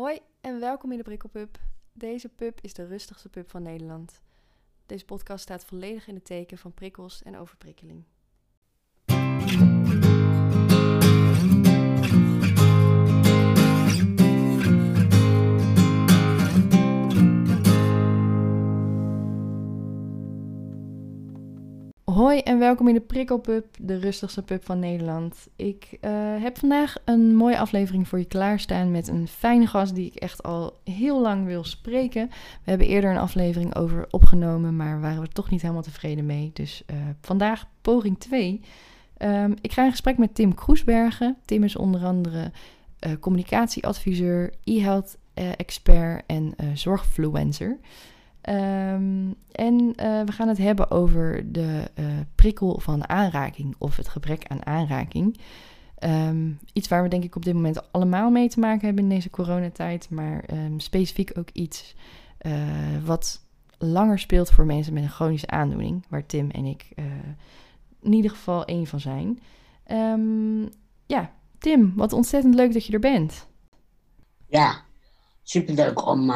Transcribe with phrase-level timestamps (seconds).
[0.00, 1.58] Hoi en welkom in de Prikkelpub.
[1.92, 4.20] Deze pub is de rustigste pub van Nederland.
[4.86, 8.04] Deze podcast staat volledig in het teken van prikkels en overprikkeling.
[22.20, 25.48] Hoi en welkom in de Prikkelpub, de rustigste pub van Nederland.
[25.56, 30.06] Ik eh, heb vandaag een mooie aflevering voor je klaarstaan met een fijne gast die
[30.06, 32.26] ik echt al heel lang wil spreken.
[32.64, 36.50] We hebben eerder een aflevering over opgenomen, maar waren we toch niet helemaal tevreden mee.
[36.52, 38.60] Dus uh, vandaag poging 2.
[39.18, 41.36] Um, ik ga in gesprek met Tim Kroesbergen.
[41.44, 42.52] Tim is onder andere
[43.06, 45.18] uh, communicatieadviseur, e-health
[45.56, 47.78] expert en zorgfluencer.
[48.48, 54.08] Um, en uh, we gaan het hebben over de uh, prikkel van aanraking of het
[54.08, 55.40] gebrek aan aanraking.
[56.04, 59.10] Um, iets waar we denk ik op dit moment allemaal mee te maken hebben in
[59.10, 61.94] deze coronatijd, maar um, specifiek ook iets
[62.40, 62.52] uh,
[63.04, 63.40] wat
[63.78, 66.88] langer speelt voor mensen met een chronische aandoening, waar Tim en ik
[68.02, 69.40] in ieder geval één van zijn.
[71.06, 73.46] ja, Tim, wat ontzettend leuk dat je er bent.
[74.48, 74.82] Ja,
[75.42, 76.32] superleuk om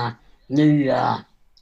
[0.46, 0.90] nu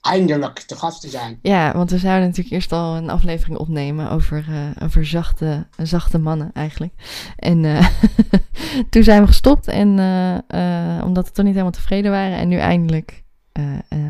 [0.02, 1.38] eindelijk te gast te zijn.
[1.42, 6.18] Ja, want we zouden natuurlijk eerst al een aflevering opnemen over, uh, over zachte, zachte
[6.18, 6.92] mannen eigenlijk.
[7.36, 7.88] En uh,
[8.90, 12.36] toen zijn we gestopt en uh, omdat we toch niet helemaal tevreden waren.
[12.36, 13.20] En nu eindelijk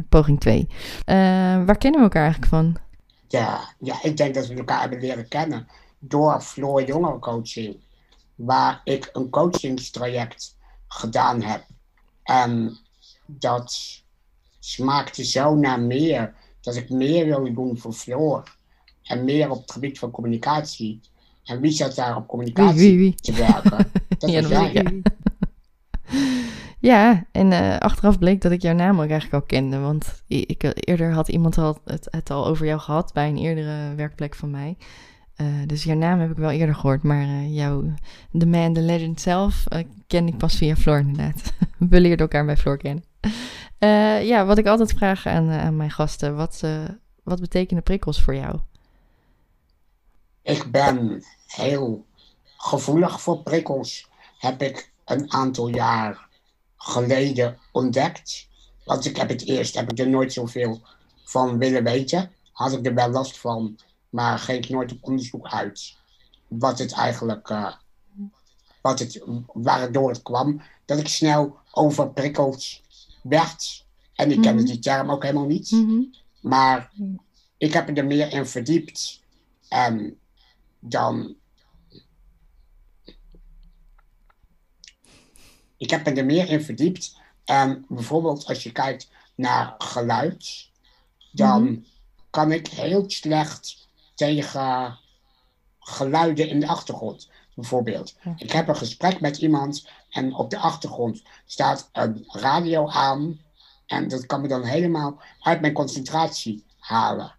[0.08, 0.68] poging 2.
[1.66, 2.76] waar kennen we elkaar eigenlijk van?
[3.28, 7.76] Ja, ja, ik denk dat we elkaar hebben leren kennen door Floor Jongerencoaching.
[8.34, 10.56] Waar ik een coachingstraject
[10.88, 11.64] gedaan heb.
[12.22, 12.78] En
[13.26, 14.02] dat
[14.64, 16.34] smaakte zo naar meer.
[16.60, 18.42] Dat ik meer wilde doen voor Floor.
[19.02, 21.00] En meer op het gebied van communicatie.
[21.44, 23.14] En wie zat daar op communicatie wie, wie, wie?
[23.14, 23.91] te werken?
[24.19, 24.72] Dat ja, was jij.
[24.72, 24.92] Ja.
[26.78, 29.78] ja, en uh, achteraf bleek dat ik jouw naam ook eigenlijk al kende.
[29.78, 33.94] Want ik, eerder had iemand al het, het, al over jou gehad bij een eerdere
[33.94, 34.76] werkplek van mij.
[35.36, 37.03] Uh, dus jouw naam heb ik wel eerder gehoord.
[37.03, 37.84] Maar uh, jouw,
[38.31, 39.64] de man, de legend zelf,
[40.06, 41.53] ken ik pas via Floor inderdaad.
[41.91, 43.04] We leerden elkaar bij Floor kennen.
[43.78, 46.37] Uh, ja, wat ik altijd vraag aan, uh, aan mijn gasten.
[46.37, 46.84] Wat, uh,
[47.22, 48.59] wat betekenen prikkels voor jou?
[50.43, 52.05] Ik ben heel
[52.56, 54.09] gevoelig voor prikkels.
[54.38, 56.28] Heb ik een aantal jaar
[56.77, 58.49] geleden ontdekt.
[58.84, 60.81] Want ik heb het eerst, heb ik er nooit zoveel
[61.25, 62.31] van willen weten.
[62.53, 63.78] Had ik er wel last van,
[64.11, 65.97] maar ging ik nooit op onderzoek uit.
[66.49, 67.55] Wat het eigenlijk,
[68.81, 69.22] wat het,
[69.53, 70.62] waardoor het kwam.
[70.84, 72.82] Dat ik snel over prikkels
[73.22, 73.87] werd.
[74.15, 74.66] En ik kende mm -hmm.
[74.66, 75.71] die term ook helemaal niet.
[75.71, 76.15] Mm -hmm.
[76.41, 76.93] Maar
[77.56, 79.21] ik heb er meer in verdiept.
[79.69, 80.19] En
[80.78, 81.37] dan.
[85.77, 87.16] Ik heb er meer in verdiept.
[87.44, 90.71] En bijvoorbeeld als je kijkt naar geluid,
[91.32, 91.84] dan mm -hmm.
[92.31, 94.99] kan ik heel slecht tegen
[95.78, 97.28] geluiden in de achtergrond.
[97.54, 103.40] Bijvoorbeeld, ik heb een gesprek met iemand en op de achtergrond staat een radio aan.
[103.86, 107.34] En dat kan me dan helemaal uit mijn concentratie halen.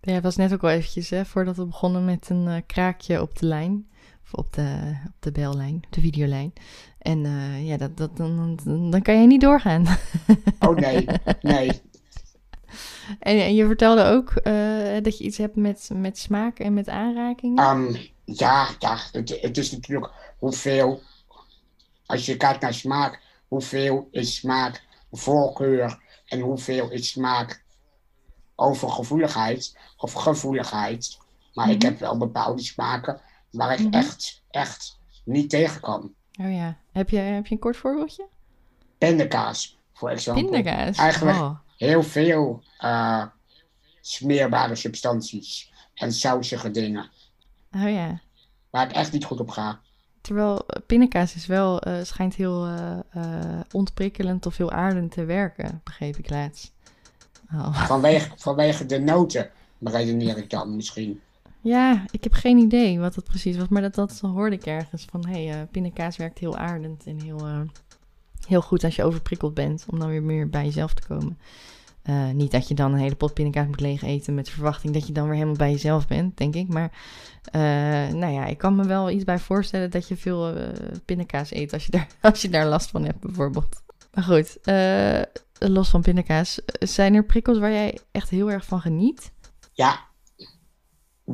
[0.00, 3.22] Ja, het was net ook al eventjes, hè, voordat we begonnen met een uh, kraakje
[3.22, 3.88] op de lijn.
[4.22, 6.52] Of op de, op de bellijn, de videolijn.
[6.98, 8.58] En uh, ja, dat, dat, dan,
[8.90, 9.86] dan kan je niet doorgaan.
[10.60, 11.06] Oh nee,
[11.40, 11.70] nee.
[13.18, 16.88] En, en je vertelde ook uh, dat je iets hebt met, met smaak en met
[16.88, 17.64] aanrakingen.
[17.64, 17.96] Um,
[18.36, 21.02] ja, ja het, het, is natuurlijk hoeveel,
[22.06, 27.62] als je kijkt naar smaak, hoeveel is smaak voorkeur en hoeveel is smaak
[28.54, 31.18] overgevoeligheid of gevoeligheid.
[31.54, 31.80] Maar mm -hmm.
[31.80, 33.94] ik heb wel bepaalde smaken waar ik mm -hmm.
[33.94, 36.14] echt, echt niet tegen kan.
[36.40, 38.26] Oh ja, heb je, heb je een kort voorbeeldje?
[38.98, 40.44] Pindakaas, voor example.
[40.44, 40.96] Pindakaas?
[40.96, 41.58] Eigenlijk oh.
[41.76, 43.26] heel veel uh,
[44.00, 47.10] smeerbare substanties en sausige dingen.
[47.72, 48.20] Oh ja.
[48.70, 49.80] Waar ik echt niet goed op ga.
[50.20, 55.80] Terwijl pindakaas is wel, uh, schijnt heel uh, uh, ontprikkelend of heel aardend te werken,
[55.84, 56.72] begreep ik laatst.
[57.52, 57.86] Oh.
[57.86, 59.50] Vanwege, vanwege de noten,
[59.80, 61.20] redeneer ik dan misschien.
[61.60, 65.04] Ja, ik heb geen idee wat het precies was, maar dat, dat hoorde ik ergens.
[65.10, 67.66] Van hé, hey, pindakaas werkt heel aardend en heel,
[68.46, 71.38] heel goed als je overprikkeld bent, om dan weer meer bij jezelf te komen.
[72.04, 74.94] Uh, niet dat je dan een hele pot pindakaas moet leeg eten met de verwachting
[74.94, 76.68] dat je dan weer helemaal bij jezelf bent, denk ik.
[76.68, 76.90] Maar
[77.52, 80.68] uh, nou ja, ik kan me wel iets bij voorstellen dat je veel uh,
[81.04, 83.82] pindakaas eet als je, daar, als je daar last van hebt, bijvoorbeeld.
[84.14, 84.58] Maar goed,
[85.58, 89.32] los van pindakaas, zijn er prikkels waar jij echt heel erg van geniet?
[89.72, 90.00] Ja,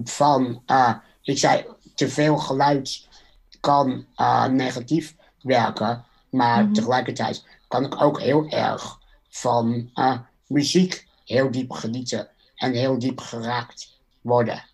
[0.04, 0.62] van,
[1.22, 3.08] ik zei, te veel geluid
[3.60, 4.06] kan
[4.50, 6.74] negatief werken, maar mm -hmm.
[6.74, 9.90] tegelijkertijd kan ik ook heel erg van
[10.46, 14.64] muziek heel diep genieten en heel diep geraakt worden.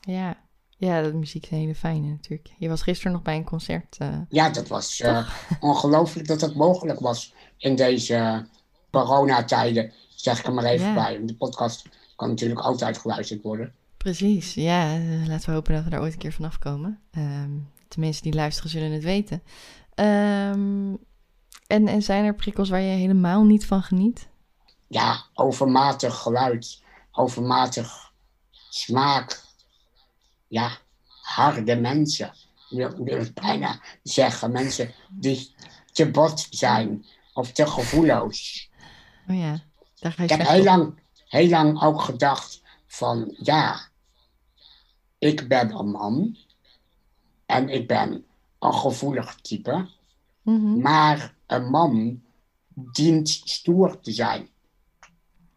[0.00, 0.36] Ja,
[0.76, 2.48] ja, de muziek is een hele fijne natuurlijk.
[2.58, 3.96] Je was gisteren nog bij een concert.
[4.02, 5.28] Uh, ja, dat was uh,
[5.60, 8.46] ongelooflijk dat dat mogelijk was in deze
[8.90, 9.92] coronatijden.
[10.14, 11.20] Zeg ik er maar even bij.
[11.24, 13.72] De podcast kan natuurlijk altijd geluisterd worden.
[13.96, 14.98] Precies, ja.
[15.26, 17.00] laten we hopen dat we daar ooit een keer vanaf komen.
[17.18, 19.42] Um, de mensen die luisteren zullen het weten.
[19.94, 20.98] Um,
[21.66, 24.28] en, en zijn er prikkels waar je helemaal niet van geniet?
[24.90, 26.82] Ja, overmatig geluid,
[27.12, 28.12] overmatig
[28.68, 29.42] smaak.
[30.48, 30.70] Ja,
[31.22, 32.32] harde mensen.
[32.68, 35.54] Ik wil bijna zeggen, mensen die
[35.92, 38.70] te bot zijn of te gevoelloos.
[39.28, 39.62] Oh ja,
[39.98, 43.80] daar ga je Ik heb heel lang, heel lang ook gedacht van, ja,
[45.18, 46.36] ik ben een man
[47.46, 48.24] en ik ben
[48.58, 49.88] een gevoelig type.
[50.42, 50.80] Mhm.
[50.80, 52.22] Maar een man
[52.74, 54.48] dient stoer te zijn.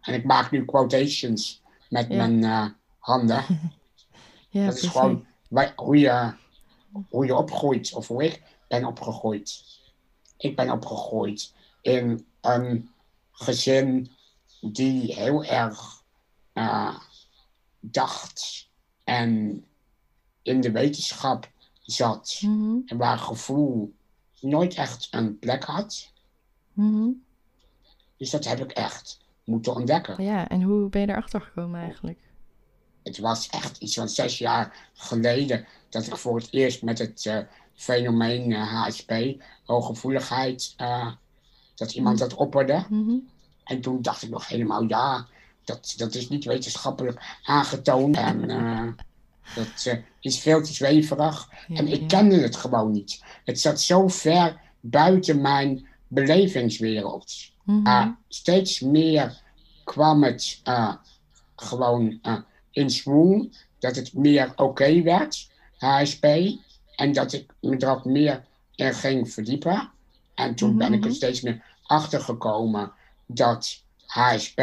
[0.04, 2.16] En ik maak nu quotations met Ja.
[2.16, 2.66] mijn eh,
[3.00, 3.44] handen.
[4.50, 4.90] ja, dat is precies.
[4.90, 5.26] gewoon
[5.76, 6.34] hoe, je,
[7.10, 9.64] hoe je opgroeit, of hoe ik ben opgegroeid.
[10.38, 12.90] Ik ben opgegroeid in een
[13.32, 14.12] gezin
[14.62, 16.04] die heel erg
[16.54, 16.98] eh,
[17.80, 18.70] dacht
[19.04, 19.64] en
[20.42, 21.52] in de wetenschap
[21.82, 22.38] zat.
[22.42, 23.94] Mhm, En waar gevoel
[24.40, 26.12] nooit echt een plek had.
[26.74, 27.10] mhm.
[28.18, 30.24] Dus dat heb ik echt moeten ontdekken.
[30.24, 32.20] Ja, en hoe ben je erachter gekomen eigenlijk?
[33.04, 37.26] Het was echt iets van zes jaar geleden dat ik voor het eerst met het
[37.26, 37.38] eh,
[37.74, 39.14] fenomeen eh, HSP,
[39.66, 41.12] hooggevoeligheid, eh,
[41.76, 42.86] dat iemand dat opperde.
[42.90, 43.16] Mhm.
[43.64, 45.28] En toen dacht ik nog helemaal, ja,
[45.66, 48.18] dat, dat is niet wetenschappelijk aangetoond.
[48.18, 48.88] En eh,
[49.56, 51.50] dat eh, is veel te zweverig.
[51.68, 52.08] Ja, En ik ja.
[52.08, 53.24] kende het gewoon niet.
[53.44, 57.52] Het zat zo ver buiten mijn belevingswereld.
[57.64, 57.82] Mhm.
[57.82, 59.42] Maar steeds meer
[59.84, 60.94] kwam het eh,
[61.56, 62.38] gewoon eh,
[62.72, 63.58] in swing.
[63.80, 66.26] Dat het meer oké werd, HSP.
[66.96, 68.46] En dat ik me er ook meer
[68.76, 69.90] in ging verdiepen.
[70.36, 71.16] En toen ben ik er Mhm.
[71.16, 72.92] steeds meer achter gekomen
[73.28, 74.60] dat HSP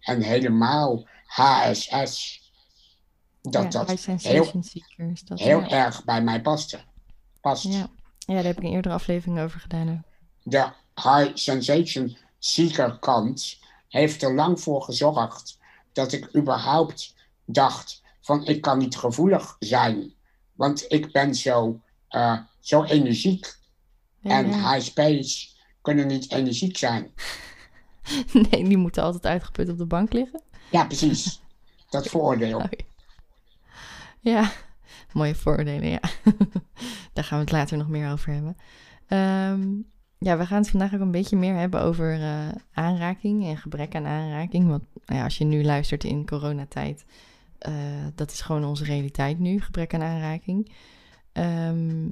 [0.00, 2.44] en helemaal HSS.
[3.42, 4.52] Dat ja, dat heel,
[5.24, 5.38] dat.
[5.38, 5.68] heel ja.
[5.68, 6.78] erg bij mij paste.
[7.40, 7.64] Past.
[7.64, 7.88] Ja.
[8.18, 10.12] ja, daar heb ik een eerdere aflevering over gedaan ook.
[10.42, 15.58] de high sensation seeker kant heeft er lang voor gezorgd
[15.92, 20.14] dat ik überhaupt dacht van ik kan niet gevoelig zijn,
[20.52, 23.56] want ik ben zo, eh, zo energiek
[24.20, 24.56] Ja, en ja.
[24.56, 27.12] HSP's kunnen niet energiek zijn.
[28.32, 30.42] Nee, die moeten altijd uitgeput op de bank liggen.
[30.70, 31.40] Ja, precies.
[31.88, 32.62] Dat vooroordeel.
[34.20, 34.52] Ja,
[35.12, 36.00] mooie vooroordelen, ja.
[37.12, 38.56] Daar gaan we het later nog meer over hebben.
[39.06, 39.68] Ehm,
[40.26, 43.94] ja, we gaan het vandaag ook een beetje meer hebben over eh, aanraking en gebrek
[43.94, 44.68] aan aanraking.
[44.68, 47.04] Want nou ja, als je nu luistert in coronatijd,
[47.58, 47.72] eh
[48.14, 50.72] dat is gewoon onze realiteit nu, gebrek aan aanraking.
[51.32, 52.04] Ehm,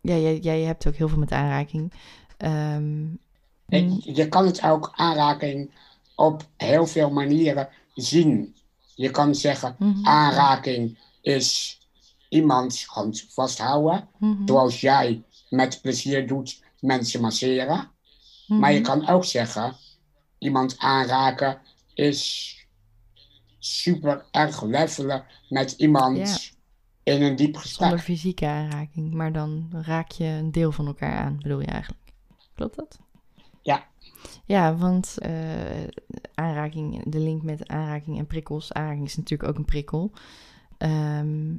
[0.00, 1.92] ja, jij, jij hebt ook heel veel met aanraking.
[2.36, 3.06] Ehm,
[3.68, 5.70] En je kan het ook aanraking
[6.14, 8.54] op heel veel manieren zien.
[8.94, 10.06] Je kan zeggen, Mhm.
[10.06, 11.78] aanraking is
[12.28, 14.08] iemands hand vasthouden.
[14.18, 17.90] mhm, Zoals jij met plezier doet mensen masseren.
[18.46, 18.88] Maar je mhm.
[18.88, 19.76] kan ook zeggen,
[20.38, 21.60] iemand aanraken
[21.94, 22.52] is
[23.58, 27.12] super erg levelen met iemand Ja.
[27.12, 27.88] in een diep gesprek.
[27.88, 32.12] Zonder fysieke aanraking, maar dan raak je een deel van elkaar aan, bedoel je eigenlijk.
[32.54, 32.98] Klopt dat?
[33.62, 33.86] Ja.
[34.44, 35.88] Ja, want eh,
[36.34, 38.72] aanraking, de link met aanraking en prikkels.
[38.72, 40.12] Aanraking is natuurlijk ook een prikkel.
[40.78, 41.54] Ehm,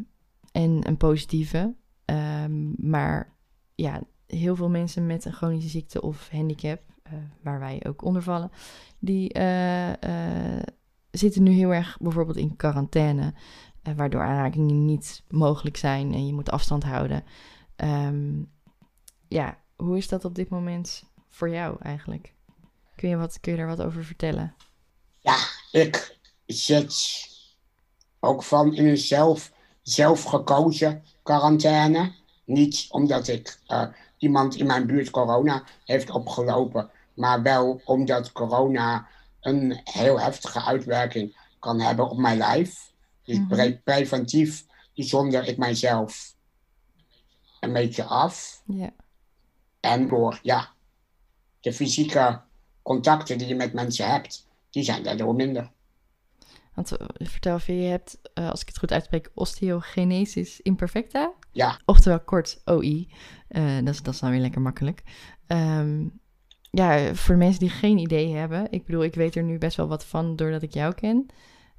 [0.51, 1.75] en een positieve.
[2.05, 3.35] Ehm, maar
[3.75, 8.23] ja, heel veel mensen met een chronische ziekte of handicap, eh, waar wij ook onder
[8.23, 8.51] vallen,
[8.99, 10.63] die eh, eh,
[11.11, 13.33] zitten nu heel erg bijvoorbeeld in quarantaine.
[13.95, 17.23] waardoor aanrakingen niet mogelijk zijn en je moet afstand houden.
[17.75, 18.43] Ehm,
[19.27, 22.33] ja, hoe is dat op dit moment voor jou eigenlijk?
[22.95, 24.55] Kun je, wat, kun je daar wat over vertellen?
[25.19, 25.37] Ja,
[25.71, 27.27] ik zit
[28.19, 32.13] ook van in een zelf, zelfgekozen quarantaine.
[32.45, 33.59] Niet omdat ik
[34.19, 39.07] iemand in mijn buurt corona heeft opgelopen, maar wel omdat corona
[39.41, 42.91] een heel heftige uitwerking kan hebben op mijn lijf.
[43.23, 46.35] Dus pre- preventief zonder ik mijzelf
[47.59, 48.61] een beetje af.
[48.65, 48.89] Ja,
[49.79, 50.69] En door ja,
[51.59, 52.41] de fysieke
[52.81, 55.71] contacten die je met mensen hebt, die zijn daardoor minder.
[56.73, 61.33] want eh, vertel even, je hebt, eh, als ik het goed uitspreek, osteogenesis imperfecta.
[61.51, 61.79] Ja.
[61.85, 63.09] Oftewel kort OI.
[63.47, 65.03] Eh, dat, is, dat is dan weer lekker makkelijk.
[65.47, 66.07] Ehm,
[66.71, 68.67] ja, voor de mensen die geen idee hebben.
[68.69, 71.25] Ik bedoel, ik weet er nu best wel wat van doordat ik jou ken.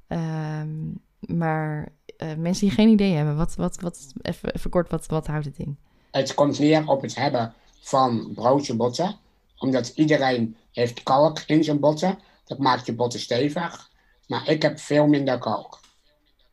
[0.07, 5.05] Ehm, maar uh, mensen die geen idee hebben, wat, wat, wat, even, even kort, wat,
[5.05, 5.77] wat houdt het in?
[6.11, 9.15] Het komt neer op het hebben van broodje botten.
[9.57, 12.19] Omdat iedereen heeft kalk in zijn botten.
[12.45, 13.89] Dat maakt je botten stevig.
[14.27, 15.79] Maar ik heb veel minder kalk.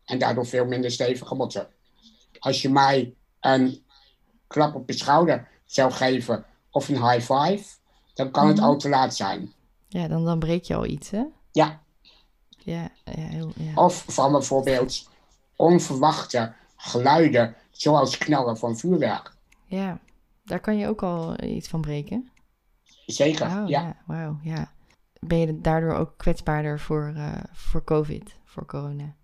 [0.05, 1.69] En daardoor veel minder stevige botten.
[2.38, 3.83] Als je mij een
[4.47, 7.64] klap op je schouder zou geven of een high five,
[8.14, 8.64] dan kan het Mhm.
[8.66, 9.52] al te laat zijn.
[9.88, 11.23] Ja, dan, dan breek je al iets, hè?
[11.52, 11.80] Ja,
[12.59, 13.73] Ja, ja, heel, ja.
[13.75, 15.09] of van bijvoorbeeld
[15.57, 19.35] onverwachte geluiden, zoals knallen van vuurwerk.
[19.66, 19.99] ja.
[20.45, 22.30] Daar kan je ook al iets van breken.
[23.07, 23.80] Zeker, Oh, ja.
[23.80, 24.73] ja, wauw, ja.
[25.21, 29.14] Ben je daardoor ook kwetsbaarder voor, eh, voor COVID, voor corona?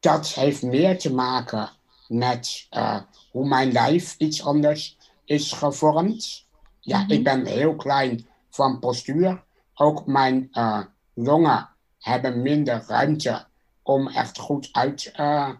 [0.00, 1.70] Dat heeft meer te maken
[2.08, 6.46] met eh, hoe mijn lijf iets anders is gevormd.
[6.80, 7.10] Ja, Mhm.
[7.12, 9.44] ik ben heel klein van postuur.
[9.74, 10.80] Ook mijn eh,
[11.14, 13.46] longen hebben minder ruimte
[13.82, 15.50] om echt goed uit eh,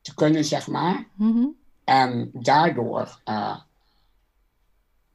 [0.00, 1.06] te kunnen, zeg maar.
[1.14, 1.46] Mhm.
[1.84, 3.20] En daardoor,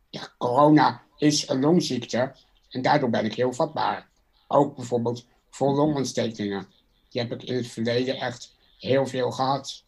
[0.09, 2.35] ja, corona is een longziekte
[2.69, 4.09] en daardoor ben ik heel vatbaar.
[4.47, 6.67] Ook bijvoorbeeld voor longontstekingen.
[7.09, 8.54] Die heb ik in het verleden echt
[8.85, 9.83] heel veel gehad.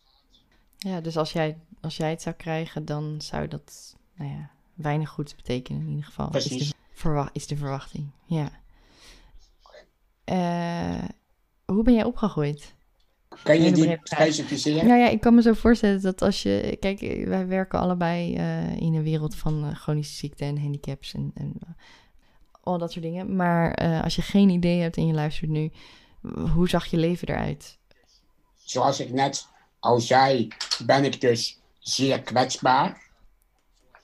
[0.78, 5.10] Ja, dus als jij, als jij het zou krijgen, dan zou dat, nou ja, weinig
[5.10, 6.26] goeds betekenen in ieder geval.
[6.26, 6.70] Is Precies.
[6.70, 8.50] de, verwa- is de verwachting, ja.
[10.24, 11.04] Eh,
[11.66, 12.76] hoe ben jij opgegroeid?
[13.44, 14.88] Kun je die specificeren?
[14.88, 16.78] Nou ja, ik kan me zo voorstellen dat als je...
[16.80, 21.32] Kijk, wij werken allebei eh, in een wereld van eh, chronische ziekten en handicaps en,
[21.34, 21.54] en
[22.62, 23.36] al dat soort dingen.
[23.36, 25.72] Maar als je geen idee hebt en je luistert nu,
[26.54, 27.78] hoe zag je leven eruit?
[28.70, 29.48] Zoals ik net
[29.80, 30.48] al zei,
[30.86, 33.02] ben ik dus zeer kwetsbaar.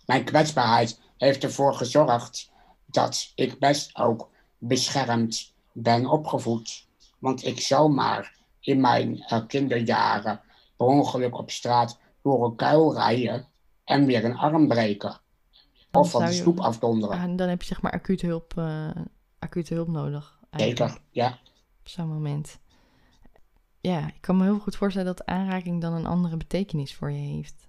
[0.05, 2.51] Mijn kwetsbaarheid heeft ervoor gezorgd
[2.85, 6.87] dat ik best ook beschermd ben opgevoed.
[7.19, 10.41] Want ik zou maar in mijn eh, kinderjaren
[10.77, 13.47] per ongeluk op straat door een kuil rijden
[13.83, 15.19] en weer een arm breken.
[15.91, 17.17] Of van de stoep afdonderen.
[17.17, 18.89] Ah, dan heb je zeg maar acute hulp, eh,
[19.39, 20.39] acute hulp nodig.
[20.49, 21.27] eigenlijk, Zeker, ja.
[21.79, 22.61] Op zo'n moment.
[23.85, 27.33] Ja, ik kan me heel goed voorstellen dat aanraking dan een andere betekenis voor je
[27.33, 27.67] heeft.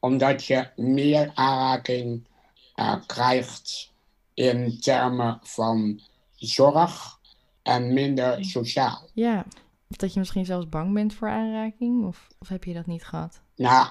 [0.00, 2.28] Omdat je meer aanraking
[2.74, 3.92] eh, krijgt
[4.34, 6.00] in termen van
[6.34, 7.20] zorg
[7.62, 9.08] en minder sociaal.
[9.12, 9.44] Ja,
[9.88, 13.04] of dat je misschien zelfs bang bent voor aanraking, of, of heb je dat niet
[13.04, 13.40] gehad?
[13.56, 13.88] Nou,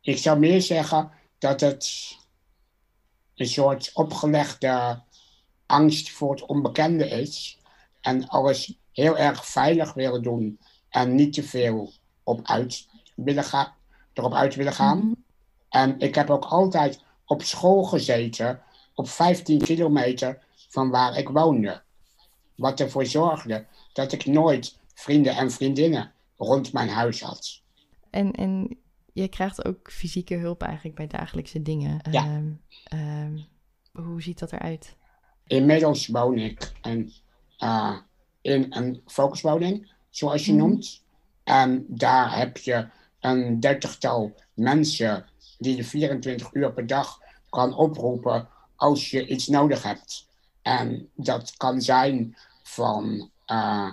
[0.00, 2.16] ik zou meer zeggen dat het
[3.34, 5.02] een soort opgelegde
[5.66, 7.58] angst voor het onbekende is.
[8.00, 10.58] En alles heel erg veilig willen doen
[10.88, 13.72] en niet te veel op uit willen gaan,
[14.12, 14.98] erop uit willen gaan.
[14.98, 15.14] Mhm.
[15.68, 18.62] En ik heb ook altijd op school gezeten,
[18.94, 21.82] op 15 kilometer van waar ik woonde.
[22.54, 27.60] Wat ervoor zorgde dat ik nooit vrienden en vriendinnen rond mijn huis had.
[28.10, 28.78] En, en
[29.12, 32.00] je krijgt ook fysieke hulp eigenlijk bij dagelijkse dingen.
[32.10, 32.24] Ja.
[32.24, 32.52] Ehm,
[32.84, 33.38] ehm,
[33.92, 34.96] hoe ziet dat eruit?
[35.46, 36.72] Inmiddels woon ik
[37.58, 37.96] eh,
[38.42, 40.60] in een focuswoning, zoals je Mhm.
[40.60, 41.02] noemt.
[41.44, 42.88] En daar heb je
[43.20, 45.26] een dertigtal mensen
[45.58, 47.18] die je 24 uur per dag
[47.50, 50.26] kan oproepen als je iets nodig hebt.
[50.62, 53.90] En dat kan zijn van eh,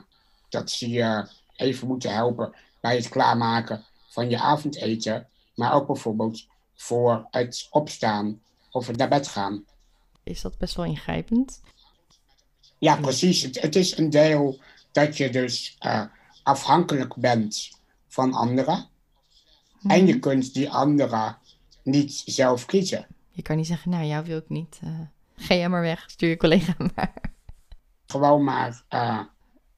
[0.49, 6.45] dat ze je even moeten helpen bij het klaarmaken van je avondeten, maar ook bijvoorbeeld
[6.75, 8.41] voor het opstaan
[8.71, 9.65] of het naar bed gaan.
[10.23, 11.61] Is dat best wel ingrijpend?
[12.79, 13.41] Ja, precies.
[13.41, 14.59] Het, het is een deel
[14.91, 16.03] dat je dus eh,
[16.43, 17.69] afhankelijk bent
[18.07, 18.87] van anderen.
[19.87, 21.37] En je kunt die anderen
[21.83, 23.07] niet zelf kiezen.
[23.31, 24.79] Je kan niet zeggen, nou, jou wil ik niet.
[25.35, 27.13] ga jij maar weg, stuur je collega maar.
[28.07, 29.19] Gewoon maar eh,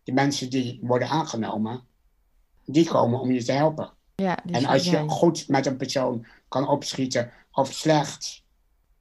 [0.04, 1.82] de mensen die worden aangenomen,
[2.66, 3.90] die komen om je te helpen.
[4.16, 8.44] Ja, dus en als je jij- goed met een persoon kan opschieten of slecht,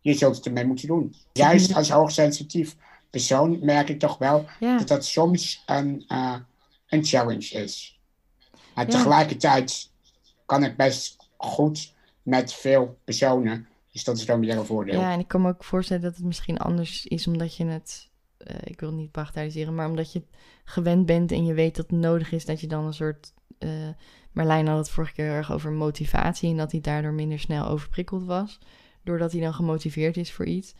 [0.00, 1.14] je zult het ermee moeten doen.
[1.32, 2.76] Juist als hoogsensitief
[3.10, 6.34] persoon merk ik toch wel Ja, dat dat soms een, eh,
[6.88, 8.00] een challenge is.
[8.74, 8.90] Maar Ja.
[8.90, 9.90] tegelijkertijd
[10.46, 13.68] kan ik best goed met veel personen.
[13.92, 15.00] Dus dat is dan weer een voordeel.
[15.00, 18.08] ja, en ik kan me ook voorstellen dat het misschien anders is omdat je het...
[18.36, 20.28] eh, ik wil niet bagatelliseren, maar omdat je het
[20.64, 23.32] gewend bent en je weet dat het nodig is, dat je dan een soort...
[23.58, 23.68] eh
[24.32, 27.66] Marlijn had het vorige keer heel erg over motivatie en dat hij daardoor minder snel
[27.66, 28.58] overprikkeld was.
[29.04, 30.74] Doordat hij dan gemotiveerd is voor iets.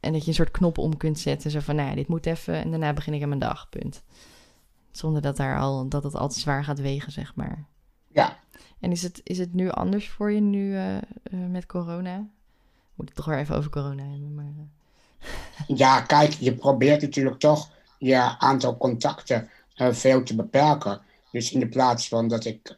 [0.00, 1.50] En dat je een soort knop om kunt zetten.
[1.50, 4.02] Zo van, nou ja, dit moet even en daarna begin ik aan mijn dag, punt.
[4.90, 7.64] Zonder dat, daar al, dat het al te zwaar gaat wegen, zeg maar.
[8.12, 8.38] Ja,
[8.80, 11.02] En is het, is het nu anders voor je nu eh, eh,
[11.50, 12.26] met corona?
[12.94, 14.52] Moet ik toch weer even over corona hebben, maar...
[14.56, 21.00] eh, Ja, kijk, je probeert natuurlijk toch je aantal contacten uh, veel te beperken.
[21.30, 22.74] Dus in de plaats van dat ik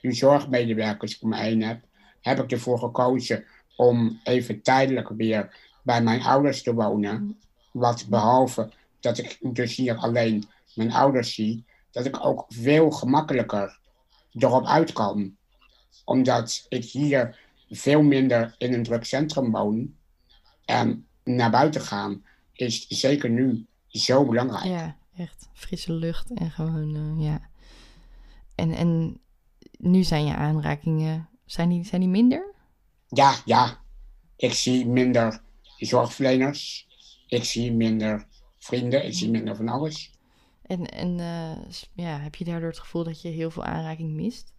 [0.00, 1.80] nu zorgmedewerkers om me heen heb,
[2.20, 3.44] heb ik ervoor gekozen
[3.76, 7.40] om even tijdelijk weer bij mijn ouders te wonen.
[7.72, 8.70] Wat behalve
[9.00, 13.78] dat ik dus hier alleen mijn ouders zie, dat ik ook veel gemakkelijker
[14.32, 15.36] erop uit kan.
[16.04, 17.38] Omdat ik hier
[17.70, 19.94] veel minder in een druk centrum woon.
[20.64, 24.64] En naar buiten gaan is zeker nu zo belangrijk.
[24.64, 27.48] Ja, echt frisse lucht en gewoon, uh, ja.
[28.54, 29.20] En, en
[29.78, 32.54] nu zijn je aanrakingen, zijn die, zijn die minder?
[33.08, 33.78] Ja, ja.
[34.36, 35.40] Ik zie minder
[35.86, 36.86] zorgverleners.
[37.26, 38.26] Ik zie minder
[38.58, 39.06] vrienden.
[39.06, 40.10] Ik zie minder van alles.
[40.62, 44.52] En, en uh, ja, heb je daardoor het gevoel dat je heel veel aanraking mist?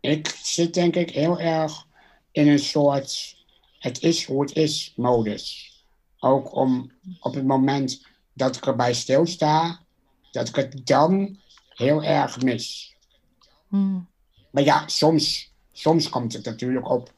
[0.00, 1.86] Ik zit denk ik heel erg
[2.32, 3.36] in een soort
[3.78, 5.74] het is hoe het is modus.
[6.18, 9.80] Ook om op het moment dat ik erbij stilsta,
[10.30, 12.94] dat ik het dan heel erg mis.
[13.68, 14.08] Hmm.
[14.50, 17.12] Maar ja, soms, soms komt het natuurlijk op.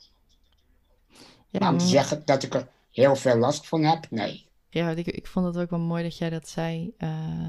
[1.50, 1.90] Ja, maar om te mm.
[1.90, 4.46] zeggen dat ik er heel veel last van heb, nee.
[4.68, 6.94] Ja, ik, ik vond het ook wel mooi dat jij dat zei.
[6.98, 7.46] Uh,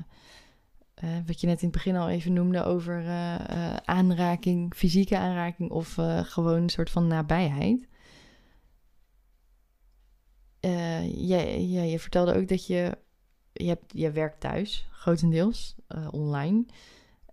[1.03, 5.71] uh, wat je net in het begin al even noemde over uh, aanraking, fysieke aanraking
[5.71, 7.87] of gewoon een soort van nabijheid.
[11.15, 12.97] jij, ja, je vertelde ook dat je,
[13.51, 15.75] je, hebt, je werkt thuis, grotendeels,
[16.11, 16.65] online.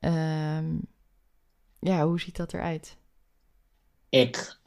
[0.01, 0.77] Ehm,
[1.81, 2.97] ja, hoe ziet dat eruit?
[4.09, 4.59] Ik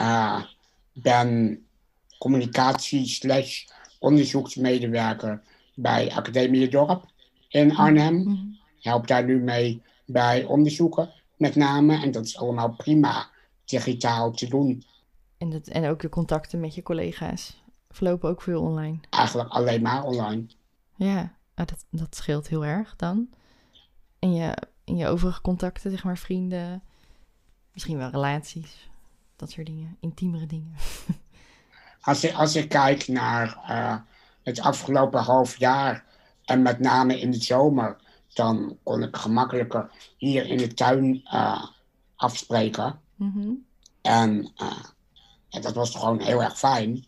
[0.93, 1.63] ben
[2.19, 3.65] communicatie slash
[3.99, 5.41] onderzoeksmedewerker
[5.75, 7.05] bij Academie Dorp
[7.47, 8.23] in Arnhem.
[8.23, 8.57] -hmm.
[8.81, 12.01] Help daar nu mee bij onderzoeken, met name.
[12.01, 13.29] En dat is allemaal prima
[13.65, 14.83] digitaal te doen.
[15.37, 18.97] En, dat, en ook de contacten met je collega's verlopen ook veel online?
[19.09, 20.45] Eigenlijk alleen maar online.
[20.95, 23.29] Ja, dat, dat scheelt heel erg dan.
[24.19, 26.83] En je, en je overige contacten, zeg maar vrienden,
[27.73, 28.89] misschien wel relaties,
[29.35, 30.73] dat soort dingen, intiemere dingen.
[32.01, 33.95] Als ik, als ik kijk naar uh,
[34.43, 36.05] het afgelopen half jaar
[36.45, 37.97] en met name in de zomer,
[38.33, 41.65] dan kon ik gemakkelijker hier in de tuin uh,
[42.15, 42.99] afspreken.
[43.15, 43.65] Mm -hmm.
[44.01, 44.51] En
[45.49, 47.05] ja, dat was gewoon heel erg fijn.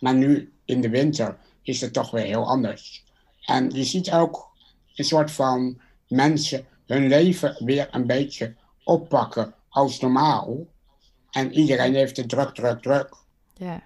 [0.00, 3.04] Maar nu in de winter is het toch weer heel anders.
[3.44, 4.52] En je ziet ook
[4.94, 10.66] een soort van mensen hun leven weer een beetje oppakken als normaal.
[11.30, 13.16] En iedereen heeft het druk, druk, druk.
[13.54, 13.82] Ja.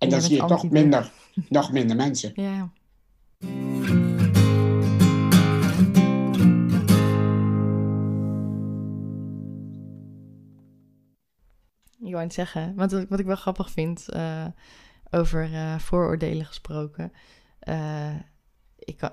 [0.00, 1.10] En dan zie je toch minder,
[1.48, 2.32] nog minder mensen.
[2.34, 2.70] Ja.
[12.00, 14.46] Ik wou niet zeggen, want wat ik wel grappig vind uh,
[15.10, 17.12] over uh, vooroordelen gesproken.
[17.68, 18.14] Uh,
[18.78, 19.10] ik,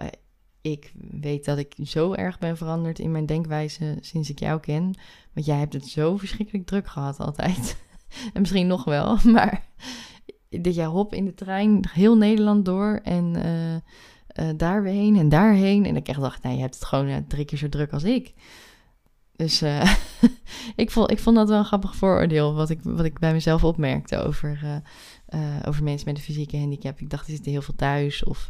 [0.61, 4.95] ik weet dat ik zo erg ben veranderd in mijn denkwijze sinds ik jou ken.
[5.33, 7.77] Want jij hebt het zo verschrikkelijk druk gehad altijd.
[8.33, 9.66] en misschien nog wel, maar
[10.49, 13.35] dat jij hop in de trein heel Nederland door en
[14.39, 15.85] uh, daar en daarheen.
[15.85, 18.03] En ik echt dacht, nou, je hebt het gewoon uh, drie keer zo druk als
[18.03, 18.33] ik.
[19.35, 19.61] Dus
[20.75, 23.63] ik, vond, ik vond dat wel een grappig vooroordeel, wat ik, wat ik bij mezelf
[23.63, 24.81] opmerkte over,
[25.65, 26.99] over mensen met een fysieke handicap.
[26.99, 28.47] Ik dacht, die zitten heel veel thuis of,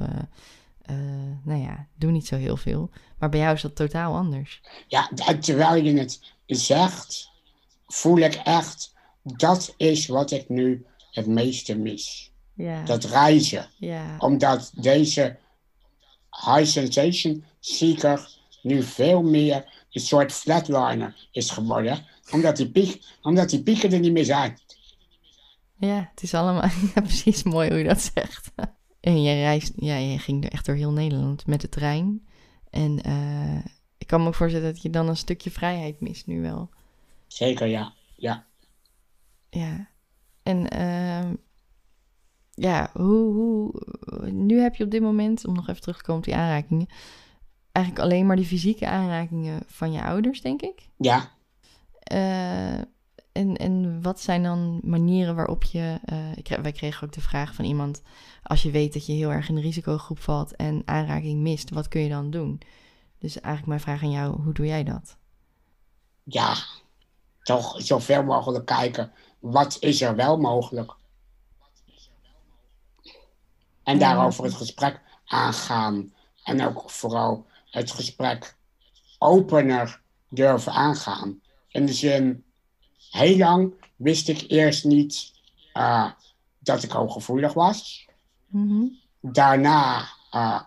[1.43, 2.89] nou ja, doen niet zo heel veel.
[3.19, 4.61] Maar bij jou is dat totaal anders.
[4.87, 7.29] Ja, terwijl je het zegt,
[7.87, 12.31] voel ik echt, dat is wat ik nu het meeste mis.
[12.53, 12.83] Ja.
[12.83, 13.69] Dat reizen.
[13.77, 14.15] Ja.
[14.17, 15.37] Omdat deze
[16.31, 18.29] high sensation seeker
[18.61, 22.05] nu veel meer een soort flatliner is geworden.
[22.31, 24.59] Omdat die, piek, omdat die pieken er niet meer zijn.
[25.79, 28.51] Ja, het is allemaal ja, precies mooi hoe je dat zegt.
[28.99, 32.27] En jij reist, ja, je ging er echt door heel Nederland met de trein.
[32.69, 33.65] En uh,
[33.97, 36.69] ik kan me ook voorstellen dat je dan een stukje vrijheid mist nu wel.
[37.27, 37.93] Zeker, ja.
[38.15, 38.45] Ja.
[39.49, 39.89] Ja.
[40.47, 41.31] En uh,
[42.51, 43.71] ja, hoe, hoe,
[44.31, 46.87] nu heb je op dit moment, om nog even terug te komen op die aanrakingen,
[47.71, 50.89] eigenlijk alleen maar die fysieke aanrakingen van je ouders, denk ik.
[50.97, 51.29] Ja.
[52.11, 52.79] Uh,
[53.31, 55.99] en, en wat zijn dan manieren waarop je.
[56.11, 58.01] Uh, ik, wij kregen ook de vraag van iemand:
[58.43, 61.87] als je weet dat je heel erg in de risicogroep valt en aanraking mist, wat
[61.87, 62.61] kun je dan doen?
[63.19, 65.17] Dus eigenlijk mijn vraag aan jou: hoe doe jij dat?
[66.23, 66.55] Ja,
[67.41, 69.11] toch zoveel mogelijk kijken
[69.51, 70.95] wat is er wel mogelijk.
[73.83, 76.13] En daarover het gesprek aangaan.
[76.43, 78.55] En ook vooral het gesprek
[79.17, 81.41] opener durven aangaan.
[81.67, 82.43] In de zin,
[83.11, 85.31] heel lang wist ik eerst niet
[85.73, 86.11] uh,
[86.59, 88.07] dat ik hooggevoelig was.
[88.47, 88.99] Mm -hmm.
[89.21, 90.61] daarna uh,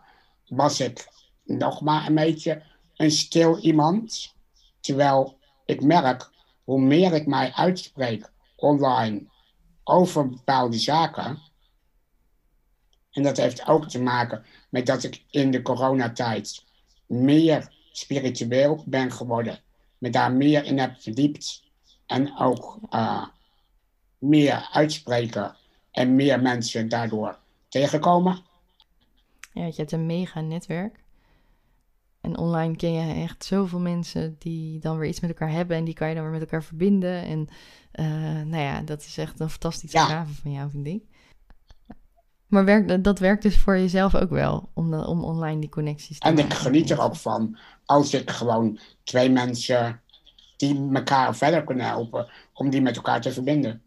[0.48, 1.08] was ik
[1.44, 2.62] nog maar een beetje
[2.96, 4.34] een stil iemand.
[4.80, 6.30] Terwijl ik merk,
[6.64, 8.30] hoe meer ik mij uitspreek
[8.60, 9.26] online
[9.84, 11.38] over bepaalde zaken.
[13.10, 16.64] En dat heeft ook te maken met dat ik in de coronatijd
[17.06, 19.58] meer spiritueel ben geworden.
[19.98, 21.62] Me daar meer in heb verdiept.
[22.06, 23.26] En ook uh,
[24.18, 25.56] meer uitspreken
[25.90, 28.44] en meer mensen daardoor tegenkomen.
[29.52, 31.02] Ja, je hebt een mega netwerk.
[32.20, 35.84] En online ken je echt zoveel mensen die dan weer iets met elkaar hebben en
[35.84, 37.24] die kan je dan weer met elkaar verbinden.
[37.24, 37.48] En
[37.94, 38.06] uh,
[38.42, 40.04] nou ja, dat is echt een fantastische ja.
[40.04, 41.02] gave van jou, vind ik.
[42.46, 46.18] Maar werkt, dat werkt dus voor jezelf ook wel, om, de, om online die connecties
[46.18, 46.50] te en maken.
[46.50, 50.00] En ik geniet er ook van als ik gewoon twee mensen
[50.56, 53.82] die elkaar verder kunnen helpen, om die met elkaar te verbinden.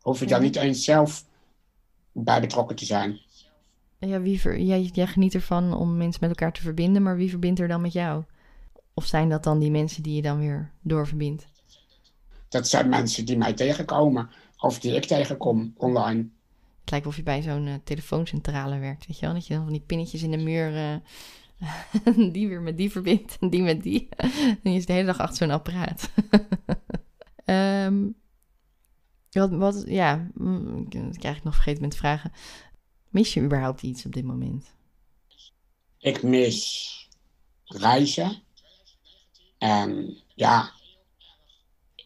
[0.00, 1.24] Hoef je dan niet eens zelf
[2.12, 3.20] bij betrokken te zijn.
[4.00, 7.30] Ja, wie ver, jij, jij geniet ervan om mensen met elkaar te verbinden, maar wie
[7.30, 8.24] verbindt er dan met jou?
[8.94, 11.46] Of zijn dat dan die mensen die je dan weer doorverbindt?
[12.48, 16.28] Dat zijn mensen die mij tegenkomen of die ik tegenkom online.
[16.80, 19.34] Het lijkt of je bij zo'n uh, telefooncentrale werkt, weet je wel?
[19.34, 20.96] Dat je dan van die pinnetjes in de muur, uh,
[22.32, 24.08] die weer met die verbindt en die met die.
[24.62, 26.10] en je is de hele dag achter zo'n apparaat.
[27.44, 28.14] um,
[29.30, 32.32] wat, wat, ja, mm, ik krijg ik nog vergeten met te vragen.
[33.10, 34.72] Mis je überhaupt iets op dit moment?
[35.98, 37.08] Ik mis
[37.64, 38.42] reizen.
[39.58, 40.72] En ja,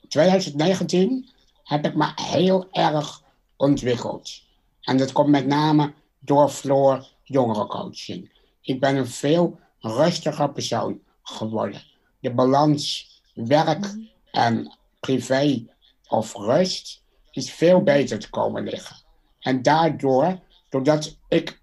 [0.09, 1.29] 2019
[1.65, 3.23] heb ik me heel erg
[3.57, 4.43] ontwikkeld.
[4.81, 8.31] En dat komt met name door Floor jongerencoaching.
[8.61, 11.83] Ik ben een veel rustiger persoon geworden.
[12.21, 13.95] De balans werk
[14.31, 15.67] en privé
[16.09, 18.97] of rust is veel beter te komen liggen.
[19.41, 20.41] En daardoor,
[20.75, 21.61] doordat ik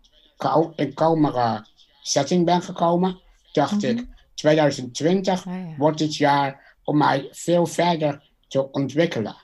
[0.76, 1.66] in kalmere
[2.02, 3.20] setting ben gekomen,
[3.52, 5.78] dacht ik, 2020 mhm.
[5.78, 9.36] wordt het jaar om mij veel verder te ontwikkelen.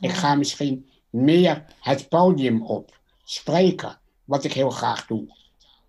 [0.00, 5.36] Ik ga misschien meer het podium op, spreken, wat ik heel graag doe.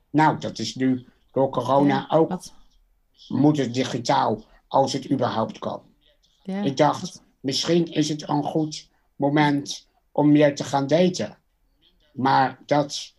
[0.10, 2.42] Nou, dat is nu door corona ook.
[3.28, 5.82] Moet het digitaal, als het überhaupt kan.
[6.44, 11.39] Ik dacht, misschien is het een goed moment om meer te gaan daten.
[12.12, 13.14] Maar dat,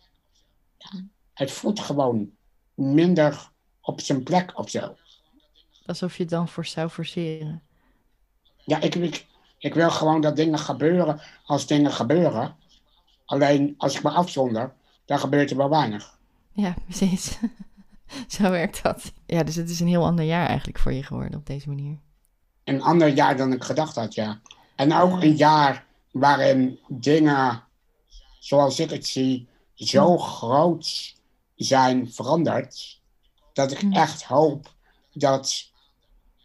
[1.33, 2.31] het voelt gewoon
[2.73, 3.49] minder
[3.81, 4.95] op zijn plek of zo.
[5.85, 7.61] Alsof je het dan voor zou forceren.
[8.65, 9.25] Ja, ik, ik,
[9.57, 12.55] ik wil gewoon dat dingen gebeuren als dingen gebeuren.
[13.25, 14.73] Alleen als ik me afzonder,
[15.05, 16.17] dan gebeurt er wel weinig.
[16.53, 17.39] Ja, precies.
[18.27, 19.13] Zo werkt dat.
[19.25, 21.97] Ja, dus het is een heel ander jaar eigenlijk voor je geworden op deze manier.
[22.63, 24.41] Een ander jaar dan ik gedacht had, ja.
[24.75, 27.63] En ook een jaar waarin dingen,
[28.41, 31.15] zoals ik het zie, zo groot
[31.55, 33.01] zijn veranderd,
[33.53, 34.73] dat ik echt hoop
[35.13, 35.71] dat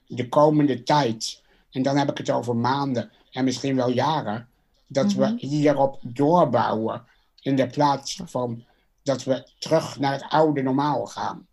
[0.07, 4.49] de komende tijd, en dan heb ik het over maanden en misschien wel jaren,
[4.87, 5.37] dat we mhm.
[5.37, 7.05] hierop doorbouwen
[7.41, 8.65] in de plaats van
[9.03, 11.47] dat we terug naar het oude normaal gaan.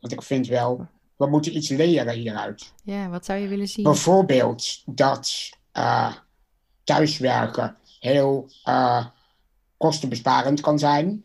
[0.00, 2.72] Want ik vind wel, we moeten iets leren hieruit.
[2.82, 3.84] Ja, wat zou je willen zien?
[3.84, 6.14] Bijvoorbeeld dat uh,
[6.84, 9.06] thuiswerken heel uh,
[9.78, 11.24] kostenbesparend kan zijn.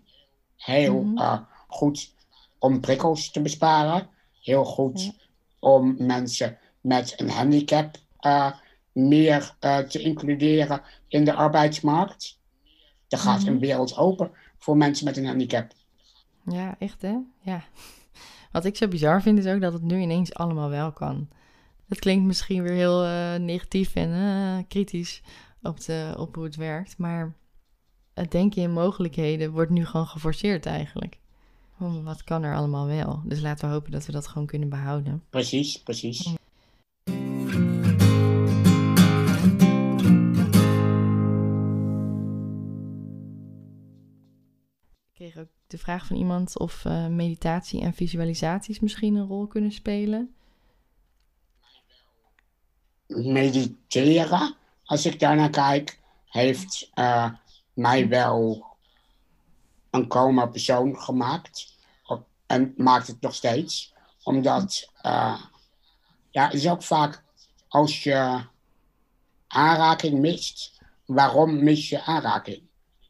[0.55, 1.47] Heel mm -hmm.
[1.67, 2.13] goed
[2.59, 4.07] om prikkels te besparen.
[4.41, 5.13] Heel goed
[5.59, 8.51] om mensen met een handicap uh,
[8.91, 9.55] meer
[9.87, 12.39] te includeren in de arbeidsmarkt.
[13.07, 13.53] Er gaat mm -hmm.
[13.53, 15.71] een wereld open voor mensen met een handicap.
[16.45, 17.17] Ja, echt hè?
[17.41, 17.63] Ja.
[18.51, 21.29] Wat ik zo bizar vind is ook dat het nu ineens allemaal wel kan.
[21.87, 23.01] Dat klinkt misschien weer heel
[23.39, 25.21] negatief en kritisch
[25.61, 26.97] op, de, op hoe het werkt.
[26.97, 27.35] Maar
[28.13, 31.19] het denken in mogelijkheden wordt nu gewoon geforceerd eigenlijk.
[32.03, 33.21] wat kan er allemaal wel?
[33.25, 35.23] Dus laten we hopen dat we dat gewoon kunnen behouden.
[35.29, 36.27] Precies, precies.
[45.03, 49.47] Ik kreeg ook de vraag van iemand of uh, meditatie en visualisaties misschien een rol
[49.47, 50.35] kunnen spelen.
[53.07, 54.55] Mediteren?
[54.93, 57.29] als ik daarnaar kijk, heeft uh,
[57.73, 58.65] mij wel
[59.89, 61.71] een coma persoon gemaakt.
[62.45, 63.93] En maakt het nog steeds.
[64.23, 65.41] Omdat, uh,
[66.29, 67.23] ja, het is ook vaak
[67.67, 68.45] als je
[69.47, 72.61] aanraking mist, waarom mis je aanraking?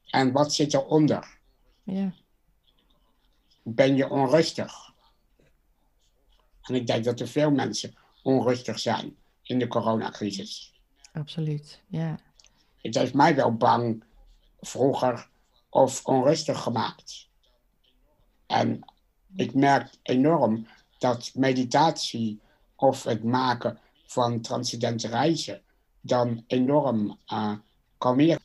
[0.09, 1.37] En wat zit eronder?
[1.83, 2.13] Ja.
[3.63, 4.93] Ben je onrustig?
[6.61, 10.73] En ik denk dat er veel mensen onrustig zijn in de coronacrisis.
[11.13, 12.19] Absoluut, ja.
[12.81, 14.03] Het heeft mij wel bang
[14.65, 15.27] vroeger
[15.69, 17.27] of onrustig gemaakt.
[18.47, 18.85] En
[19.35, 22.39] ik merk enorm dat meditatie
[22.75, 25.61] of het maken van transcendente reizen
[26.01, 27.53] dan enorm uh,
[27.97, 28.41] kalmeren.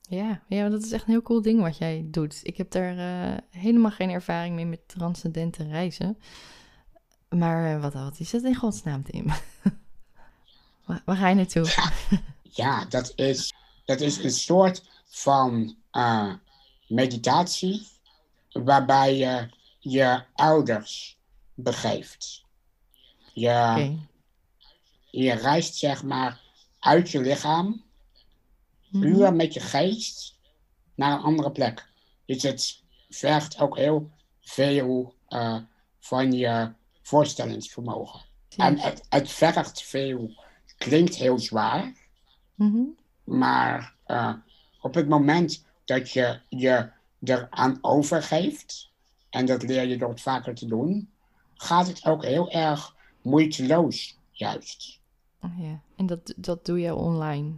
[0.00, 2.40] Ja, ja, dat is echt een heel cool ding wat jij doet.
[2.42, 6.18] Ik heb daar uh, helemaal geen ervaring mee met transcendente reizen.
[7.28, 9.26] Maar uh, wat, wat is dat in godsnaam, Tim?
[10.86, 11.64] waar, waar, ga je naartoe?
[11.64, 11.92] Ja,
[12.42, 13.52] ja, dat, is,
[13.84, 16.34] dat is een soort van uh,
[16.88, 17.86] meditatie
[18.52, 19.48] waarbij je
[19.78, 21.18] je ouders
[21.54, 22.44] begeeft.
[23.32, 23.98] Je, okay.
[25.10, 26.40] je reist zeg maar
[26.78, 27.82] uit je lichaam,
[28.90, 29.36] puur Mhm.
[29.36, 30.38] met je geest,
[30.94, 31.88] naar een andere plek.
[32.26, 35.58] Dus het vergt ook heel veel uh,
[35.98, 36.72] van je
[37.02, 38.20] voorstellingsvermogen.
[38.56, 40.44] En het, het vergt veel,
[40.78, 41.92] klinkt heel zwaar,
[42.54, 42.82] Mhm.
[43.24, 44.34] maar uh,
[44.82, 46.90] op het moment dat je je
[47.22, 48.90] eraan overgeeft,
[49.30, 51.10] en dat leer je door het vaker te doen,
[51.54, 55.00] gaat het ook heel erg moeiteloos, juist.
[55.40, 55.80] Oh, ja.
[55.96, 57.52] En dat, dat doe je online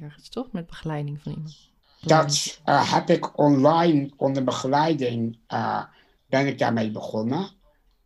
[0.00, 0.52] ergens, toch?
[0.52, 1.70] Met begeleiding van iemand?
[2.00, 5.84] Dat uh, heb ik online onder begeleiding, uh,
[6.26, 7.50] ben ik daarmee begonnen.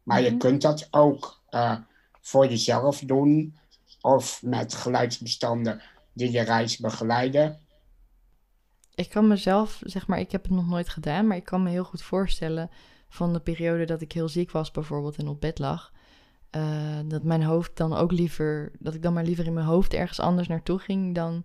[0.03, 0.31] Maar Mhm.
[0.31, 1.77] je kunt dat ook uh,
[2.21, 3.57] voor jezelf doen,
[4.01, 7.61] of met geluidsbestanden die je reis begeleiden.
[8.97, 11.71] Ik kan mezelf, zeg maar, ik heb het nog nooit gedaan, maar ik kan me
[11.71, 12.71] heel goed voorstellen
[13.09, 15.93] van de periode dat ik heel ziek was bijvoorbeeld en op bed lag.
[16.57, 19.95] Uh, dat mijn hoofd dan ook liever, dat ik dan maar liever in mijn hoofd
[19.95, 21.45] ergens anders naartoe ging dan,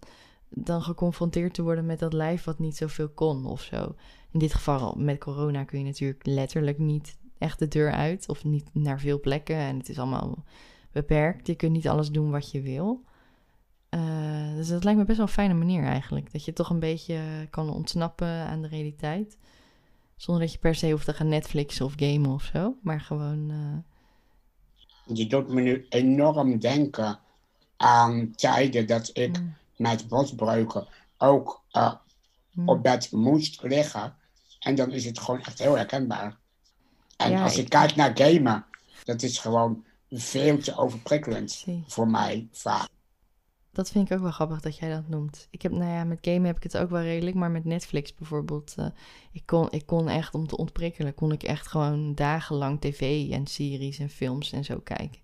[0.50, 3.96] dan geconfronteerd te worden met dat lijf wat niet zoveel kon of zo.
[4.32, 8.44] In dit geval met corona kun je natuurlijk letterlijk niet echt de deur uit of
[8.44, 10.44] niet naar veel plekken en het is allemaal
[10.92, 11.48] beperkt.
[11.48, 13.04] Je kunt niet alles doen wat je wil.
[13.96, 16.32] Uh, dus dat lijkt me best wel een fijne manier eigenlijk.
[16.32, 19.38] Dat je toch een beetje kan ontsnappen aan de realiteit.
[20.16, 22.76] Zonder dat je per se hoeft te gaan Netflixen of gamen of zo.
[22.82, 23.50] Maar gewoon.
[23.50, 23.78] Uh...
[25.18, 27.20] Je doet me nu enorm denken
[27.78, 29.54] aan tijden dat ik Mm.
[29.76, 31.94] met bosbreuken ook uh,
[32.54, 32.70] Mm.
[32.70, 34.16] op bed moest liggen.
[34.60, 36.38] En dan is het gewoon echt heel herkenbaar.
[37.18, 38.66] En Ja, als ik ik- kijk naar gamen,
[39.04, 42.90] dat is gewoon veel te overprikkelend voor mij vaak.
[43.72, 45.48] Dat vind ik ook wel grappig dat jij dat noemt.
[45.52, 48.16] Ik heb, nou ja, met gamen heb ik het ook wel redelijk, maar met Netflix
[48.16, 48.86] bijvoorbeeld, eh,
[49.32, 53.48] ik, kon, ik kon echt om te ontprikkelen, kon ik echt gewoon dagenlang tv en
[53.48, 55.22] series en films en zo kijken.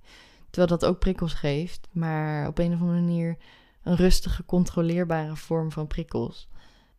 [0.49, 3.37] Terwijl dat ook prikkels geeft, maar op een of andere manier
[3.83, 6.47] een rustige, controleerbare vorm van prikkels.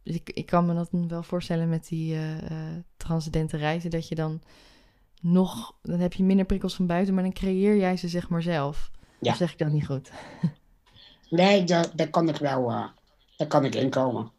[0.02, 4.08] Dus ik, ik kan me dat wel voorstellen met die eh, eh, transcendente reizen, dat
[4.08, 4.42] je dan
[5.20, 8.42] nog, dan heb je minder prikkels van buiten, maar dan creëer jij ze zeg maar
[8.42, 8.90] zelf.
[9.20, 9.30] Ja.
[9.30, 10.10] Of zeg ik dat niet goed?
[11.30, 12.84] Nee, daar, daar kan ik wel, eh,
[13.36, 14.30] daar kan ik inkomen.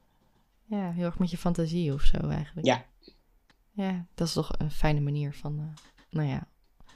[0.66, 2.68] Ja, heel erg met je fantasie of zo eigenlijk.
[2.68, 2.86] Ja.
[3.72, 6.48] Ja, dat is toch een fijne manier van, eh, nou ja,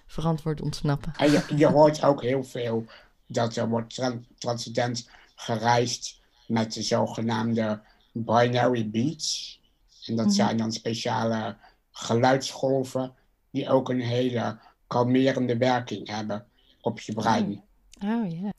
[0.07, 1.13] verantwoord ontsnappen.
[1.17, 2.85] En je, je hoort ook heel veel
[3.27, 9.59] dat er wordt tran- transcendent gereisd met de zogenaamde binary beats.
[10.05, 10.35] En dat Mhm.
[10.35, 11.55] zijn dan speciale
[11.91, 13.13] geluidsgolven
[13.51, 16.45] die ook een hele kalmerende werking hebben
[16.81, 17.63] op je brein.
[18.03, 18.52] Oh ja.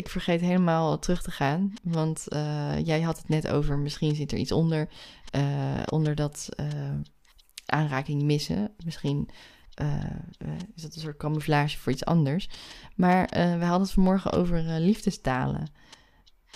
[0.00, 4.32] Ik vergeet helemaal terug te gaan, want eh, jij had het net over, misschien zit
[4.32, 4.88] er iets onder,
[5.30, 6.66] eh, onder dat eh,
[7.66, 8.74] aanraking missen.
[8.84, 9.28] Misschien
[10.74, 12.48] is dat een soort camouflage voor iets anders.
[12.96, 15.68] Maar we hadden het vanmorgen over liefdestalen.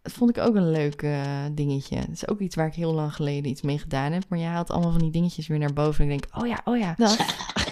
[0.03, 1.07] Dat vond ik ook een leuk
[1.53, 1.97] dingetje.
[1.97, 4.25] Dat is ook iets waar ik heel lang geleden iets mee gedaan heb.
[4.29, 6.05] Maar jij haalt allemaal van die dingetjes weer naar boven.
[6.05, 7.17] En ik denk, oh ja, oh ja, dat.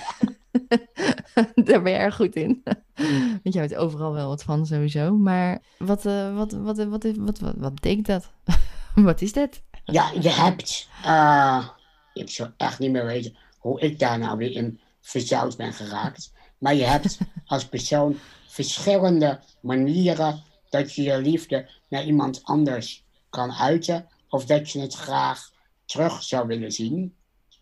[1.65, 2.63] Daar ben je erg goed in.
[3.43, 5.17] Want jij weet overal wel wat van sowieso.
[5.17, 8.31] Maar wat, eh, wat, wat, wat, wat, wat, wat, betekent dat?
[8.95, 9.63] wat is dit?
[9.85, 11.69] Ja, je hebt, eh,
[12.15, 16.33] ik zou echt niet meer weten hoe ik daar nou weer in verzeild ben geraakt.
[16.59, 23.53] Maar je hebt als persoon verschillende manieren dat je je liefde naar iemand anders kan
[23.53, 24.07] uiten.
[24.29, 25.51] Of dat je het graag
[25.85, 27.15] terug zou willen zien.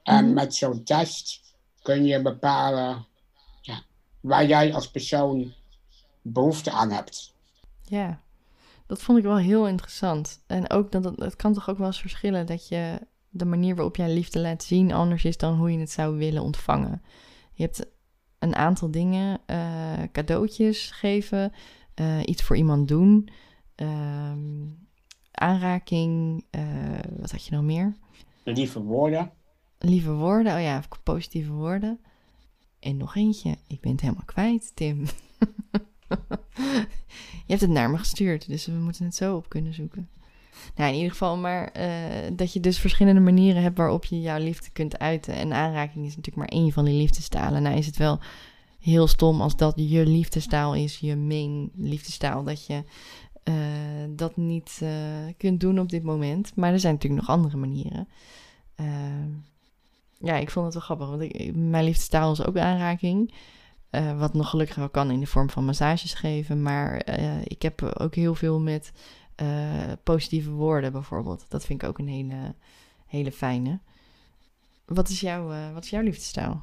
[0.03, 0.35] En Mhm.
[0.35, 1.41] met zo'n test
[1.83, 3.07] kun je bepalen
[4.21, 5.53] waar jij als persoon
[6.23, 7.35] behoefte aan hebt.
[7.83, 8.21] Ja,
[8.87, 10.43] dat vond ik wel heel interessant.
[10.47, 13.75] En ook dat het, het kan toch ook wel eens verschillen dat je de manier
[13.75, 17.03] waarop jij liefde laat zien anders is dan hoe je het zou willen ontvangen.
[17.53, 17.87] Je hebt
[18.39, 21.53] een aantal dingen, eh, cadeautjes geven,
[21.95, 23.29] eh, iets voor iemand doen,
[23.75, 24.67] ehm,
[25.31, 26.63] aanraking, eh,
[27.19, 27.97] wat had je nog meer?
[28.45, 29.33] Lieve woorden.
[29.79, 32.01] Lieve woorden, oh ja, positieve woorden.
[32.81, 34.99] En nog eentje, ik ben het helemaal kwijt, Tim.
[37.47, 40.09] je hebt het naar me gestuurd, dus we moeten het zo op kunnen zoeken.
[40.75, 44.39] Nou, in ieder geval, maar eh, dat je dus verschillende manieren hebt waarop je jouw
[44.39, 45.35] liefde kunt uiten.
[45.35, 47.63] En aanraking is natuurlijk maar één van die liefdestalen.
[47.63, 48.19] Nou is het wel
[48.81, 52.85] heel stom als dat je liefdestaal is, je main liefdestaal, dat je
[53.45, 53.55] uh,
[54.09, 54.91] dat niet uh,
[55.37, 56.57] kunt doen op dit moment.
[56.57, 58.09] Maar er zijn natuurlijk nog andere manieren.
[60.23, 63.35] Ja, ik vond het wel grappig, want ik, mijn liefdestaal is ook aanraking.
[64.17, 66.63] wat nog gelukkig wel kan in de vorm van massages geven.
[66.63, 67.07] Maar
[67.45, 68.93] ik heb ook heel veel met
[70.03, 71.45] positieve woorden bijvoorbeeld.
[71.49, 72.55] Dat vind ik ook een hele,
[73.07, 73.81] hele fijne.
[74.85, 76.63] Wat is, jouw, wat is jouw liefdestaal?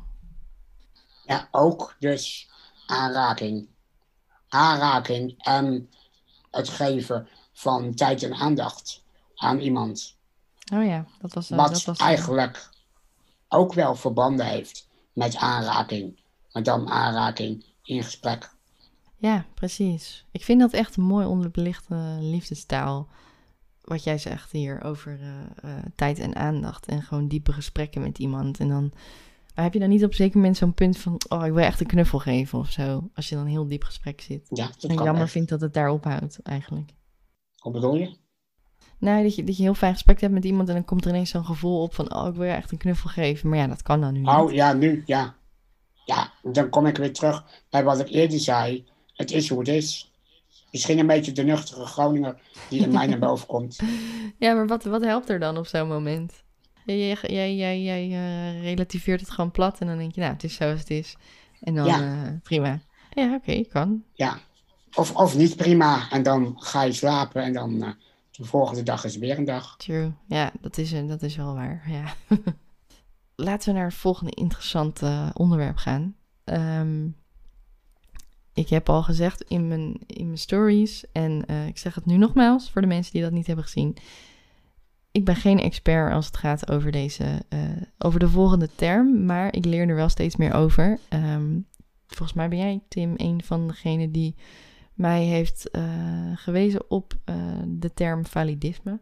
[1.26, 2.50] Ja, ook dus
[2.86, 3.68] aanraking.
[4.48, 5.90] Aanraking en
[6.52, 9.04] het geven van tijd en aandacht
[9.36, 10.18] aan iemand.
[10.74, 11.50] Oh ja, dat was...
[11.50, 12.70] Wat dat was, eigenlijk
[13.50, 16.20] ook wel verbanden heeft met aanraking.
[16.52, 18.56] Maar dan aanraking in gesprek.
[19.18, 20.26] Ja, precies.
[20.32, 23.08] Ik vind dat echt een mooi onderbelichte liefdestaal.
[23.82, 25.28] Wat jij zegt hier over uh,
[25.66, 26.86] uh, tijd en aandacht.
[26.86, 28.60] En gewoon diepe gesprekken met iemand.
[28.60, 28.94] En dan
[29.58, 31.20] maar heb je dan niet op een zeker moment zo'n punt van...
[31.30, 33.10] oh, ik wil echt een knuffel geven of zo?
[33.16, 34.48] Als je dan een heel diep gesprek zit.
[34.50, 35.32] Ja, dat en jammer echt.
[35.32, 36.94] vindt dat het daar ophoudt, eigenlijk.
[37.56, 38.18] Hoe bedoel je?
[39.00, 40.68] Nou, dat je, dat je heel fijn gesprek hebt met iemand...
[40.68, 42.16] en dan komt er ineens zo'n gevoel op van...
[42.16, 43.50] oh, ik wil je echt een knuffel geven.
[43.50, 44.28] Maar ja, dat kan dan nu niet.
[44.30, 45.36] Oh ja, nu, ja.
[46.06, 48.86] Ja, dan kom ik weer terug bij wat ik eerder zei.
[49.14, 50.12] Het is hoe het is.
[50.72, 53.80] Misschien een beetje de nuchtere Groninger die in mij naar boven komt.
[54.38, 56.44] Ja, maar wat, wat helpt er dan op zo'n moment?
[56.86, 60.44] Jij, jij, jij, jij uh, relativeert het gewoon plat en dan denk je, nou, het
[60.44, 61.16] is zoals het is.
[61.62, 62.00] En dan Ja.
[62.02, 62.80] uh, prima.
[63.14, 64.04] Ja, oké, kan.
[64.14, 64.40] Ja.
[64.96, 66.10] Of, of niet prima.
[66.10, 67.90] En dan ga je slapen en dan eh,
[68.38, 69.78] de volgende dag is weer een dag.
[69.78, 70.12] True.
[70.28, 71.84] Ja, dat is, eh, dat is wel waar.
[71.90, 72.14] Ja.
[73.36, 76.16] Laten we naar het volgende interessante onderwerp gaan.
[76.44, 77.08] Ehm,
[78.54, 82.18] ik heb al gezegd in mijn, in mijn stories, en eh, ik zeg het nu
[82.18, 83.98] nogmaals voor de mensen die dat niet hebben gezien.
[85.12, 87.60] Ik ben geen expert als het gaat over, deze, eh,
[87.98, 91.00] over de volgende term, maar ik leer er wel steeds meer over.
[91.10, 91.60] Ehm,
[92.08, 94.36] volgens mij ben jij, Tim, een van degenen die
[94.98, 95.84] mij heeft eh,
[96.36, 97.36] gewezen op eh,
[97.68, 99.00] de term validisme.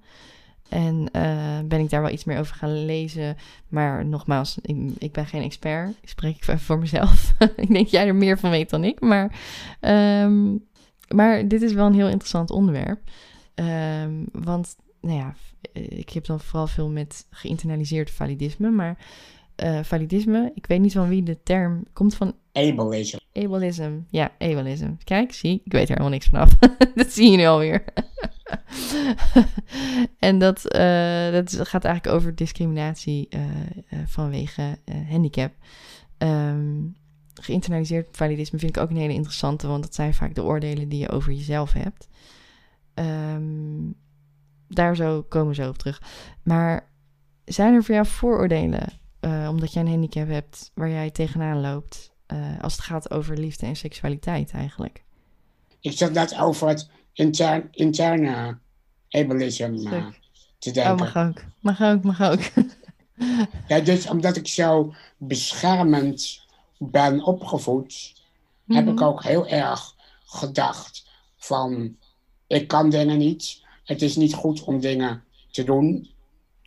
[0.69, 3.37] En eh, ben ik daar wel iets meer over gaan lezen.
[3.67, 5.89] Maar nogmaals, ik, ik ben geen expert.
[6.01, 7.33] Ik spreek even voor mezelf.
[7.55, 8.99] ik denk jij er meer van weet dan ik.
[8.99, 9.39] Maar,
[9.79, 10.55] ehm,
[11.07, 12.99] maar dit is wel een heel interessant onderwerp.
[13.55, 15.35] Ehm, want, nou ja,
[15.73, 18.69] ik heb dan vooral veel met geïnternaliseerd validisme.
[18.69, 18.97] Maar
[19.81, 23.17] validisme, ik weet niet van wie de term komt van Ableism.
[23.35, 23.99] Ableism.
[24.09, 24.93] Ja, ableism.
[25.03, 26.49] Kijk, zie, ik weet er helemaal niks vanaf.
[26.95, 27.83] dat zie je nu alweer.
[30.19, 34.77] en dat, eh, dat gaat eigenlijk over discriminatie eh, eh, vanwege
[35.09, 35.53] handicap.
[36.17, 36.83] Ehm,
[37.33, 40.99] geïnternaliseerd validisme vind ik ook een hele interessante, want dat zijn vaak de oordelen die
[40.99, 42.07] je over jezelf hebt.
[42.93, 43.91] Ehm,
[44.67, 46.01] daar zo komen we zo op terug.
[46.43, 46.89] Maar
[47.45, 48.87] zijn er voor jou vooroordelen,
[49.49, 53.65] omdat jij een handicap hebt, waar jij tegenaan loopt, eh, als het gaat over liefde
[53.65, 55.03] en seksualiteit eigenlijk?
[55.79, 58.57] Ik zat net over het intern, interne
[59.09, 60.05] ableism eh,
[60.59, 60.95] te Oh, denken.
[60.95, 61.41] mag ook.
[61.59, 62.39] Mag ook, mag ook.
[63.67, 66.45] Ja, dus omdat ik zo beschermend
[66.77, 68.13] ben opgevoed,
[68.67, 69.03] heb ik Mhm.
[69.03, 71.07] ook heel erg gedacht
[71.37, 71.97] van,
[72.47, 73.63] ik kan dingen niet.
[73.83, 76.09] Het is niet goed om dingen te doen.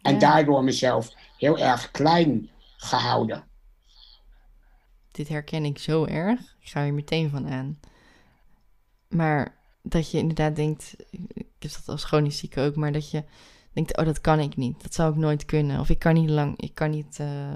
[0.03, 0.19] En Ja.
[0.19, 3.45] daardoor mezelf heel erg klein gehouden.
[5.19, 6.41] Dit herken ik zo erg.
[6.61, 7.79] Ik ga hier meteen van aan.
[9.09, 13.25] Maar dat je inderdaad denkt, ik heb dat als chronisch zieke ook, maar dat je
[13.73, 14.83] denkt, oh, dat kan ik niet.
[14.83, 15.81] Dat zou ik nooit kunnen.
[15.81, 17.53] Of ik kan niet lang, ik kan niet eh,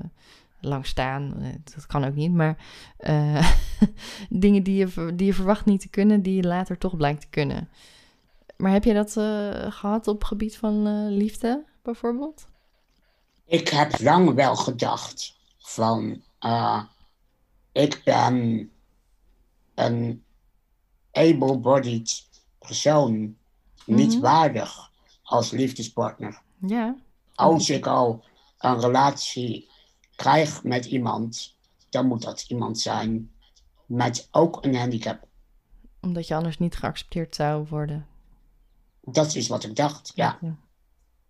[0.61, 1.35] lang staan.
[1.41, 2.33] Eh, Dat kan ook niet.
[2.33, 2.57] Maar
[2.97, 3.53] eh,
[4.45, 7.29] dingen die je, die je verwacht niet te kunnen, die je later toch blijkt te
[7.31, 7.69] kunnen.
[8.57, 12.47] Maar heb je dat eh, gehad op gebied van liefde, bijvoorbeeld?
[13.45, 16.23] Ik heb lang wel gedacht van,
[17.73, 18.71] ik ben
[19.75, 20.25] een
[21.13, 23.37] able-bodied persoon,
[23.87, 24.21] niet Mhm.
[24.21, 24.91] waardig
[25.23, 26.43] als liefdespartner.
[26.67, 26.97] Ja.
[27.35, 28.25] Als ik al
[28.59, 29.71] een relatie
[30.17, 31.57] krijg met iemand,
[31.89, 33.31] dan moet dat iemand zijn
[33.87, 35.27] met ook een handicap.
[36.01, 38.07] Omdat je anders niet geaccepteerd zou worden.
[39.01, 40.39] Dat is wat ik dacht, ja.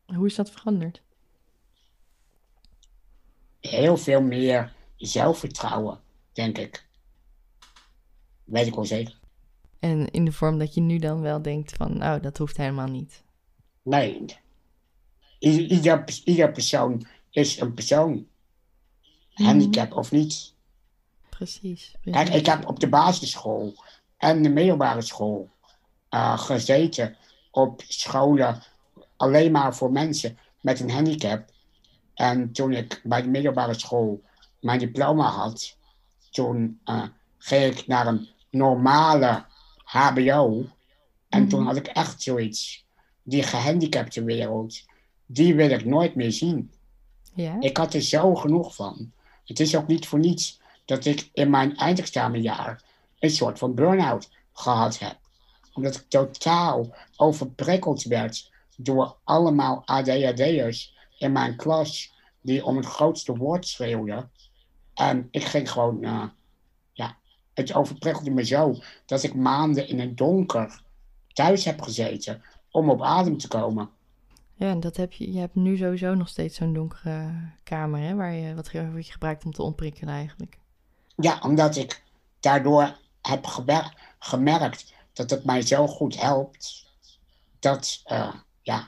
[0.07, 1.03] Hoe is dat veranderd?
[3.61, 6.01] Heel veel meer zelfvertrouwen,
[6.33, 6.87] denk ik.
[8.45, 9.21] Weet ik wel zeker.
[9.79, 12.89] En in de vorm dat je nu dan wel denkt van, nou, dat hoeft helemaal
[12.89, 13.23] niet.
[13.83, 14.25] Nee.
[15.39, 18.27] Ieder, ieder persoon is een persoon.
[19.33, 20.55] Handicap of niet.
[21.29, 21.95] Precies.
[22.05, 23.75] Kijk, ik heb op de basisschool
[24.17, 25.51] en de middelbare school
[26.09, 27.17] eh, gezeten
[27.51, 28.63] op scholen
[29.17, 31.51] alleen maar voor mensen met een handicap.
[32.15, 34.23] En toen ik bij de middelbare school
[34.61, 35.77] mijn diploma had,
[36.33, 37.03] toen uh,
[37.39, 39.45] ging ik naar een normale
[39.85, 40.65] HBO.
[41.29, 42.85] En toen had ik echt zoiets,
[43.23, 44.83] die gehandicapte wereld,
[45.27, 46.71] die wil ik nooit meer zien.
[47.61, 49.13] Ik had er zo genoeg van.
[49.45, 52.83] Het is ook niet voor niets dat ik in mijn eindexamenjaar
[53.19, 55.17] een soort van burn-out gehad heb.
[55.75, 63.37] Omdat ik totaal overprikkeld werd door allemaal ADHD'ers in mijn klas die om het grootste
[63.37, 64.31] woord schreeuwden.
[65.03, 66.25] En ik ging gewoon, uh,
[66.93, 67.17] ja,
[67.55, 68.75] het overprikkelde me zo
[69.07, 70.83] dat ik maanden in het donker
[71.33, 73.91] thuis heb gezeten om op adem te komen.
[74.55, 77.31] Ja, en dat heb je, je hebt nu sowieso nog steeds zo'n donkere
[77.63, 80.59] kamer, hè, waar je, wat je gebruikt om te ontprikkelen eigenlijk.
[81.17, 82.03] Ja, omdat ik
[82.41, 83.47] daardoor heb
[84.19, 86.87] gemerkt dat het mij zo goed helpt.
[87.59, 88.87] Dat, uh, ja,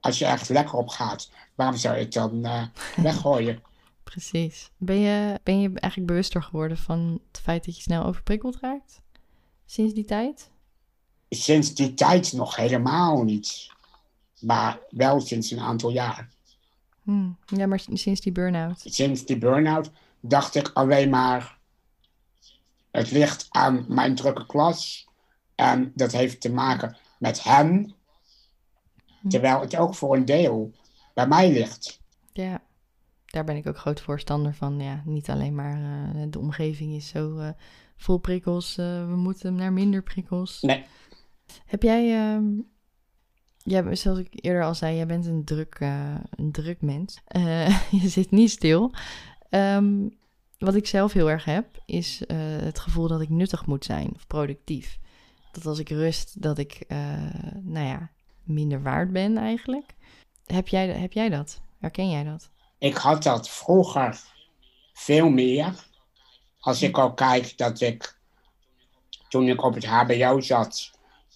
[0.00, 2.62] als je echt lekker op gaat, waarom zou je het dan uh,
[3.06, 3.62] weggooien?
[4.10, 4.70] Precies.
[4.76, 9.00] Ben je, ben je eigenlijk bewuster geworden van het feit dat je snel overprikkeld raakt?
[9.64, 10.50] Sinds die tijd?
[11.28, 13.70] Sinds die tijd nog helemaal niet.
[14.40, 16.28] Maar wel sinds een aantal jaar.
[17.02, 17.38] Hmm.
[17.46, 18.82] Ja, maar sinds die burn-out?
[18.84, 19.90] Sinds die burn-out
[20.20, 21.58] dacht ik alleen maar...
[22.90, 25.06] Het ligt aan mijn drukke klas.
[25.54, 27.94] En dat heeft te maken met hen.
[29.20, 29.30] Hmm.
[29.30, 30.72] Terwijl het ook voor een deel
[31.14, 32.00] bij mij ligt.
[32.32, 32.62] Ja,
[33.36, 34.80] daar ben ik ook groot voorstander van.
[34.80, 37.48] Ja, niet alleen maar uh, de omgeving is zo uh,
[37.96, 38.78] vol prikkels.
[38.78, 40.60] Uh, we moeten naar minder prikkels.
[40.60, 40.84] Nee.
[41.66, 42.06] Heb jij...
[43.58, 45.78] Ja, zoals ik eerder al zei, jij bent een druk,
[46.30, 47.20] een druk mens.
[48.00, 48.94] je zit niet stil.
[49.50, 50.16] Um,
[50.58, 52.22] wat ik zelf heel erg heb, is
[52.62, 54.98] het gevoel dat ik nuttig moet zijn of productief.
[55.52, 56.84] Dat als ik rust, dat ik,
[57.62, 58.10] nou ja,
[58.42, 59.94] minder waard ben eigenlijk.
[60.46, 61.60] Heb jij, heb jij dat?
[61.78, 62.50] Herken jij dat?
[62.78, 64.20] Ik had dat vroeger
[64.92, 65.74] veel meer.
[66.58, 68.18] Als ik al kijk dat ik,
[69.28, 70.90] toen ik op het HBO zat,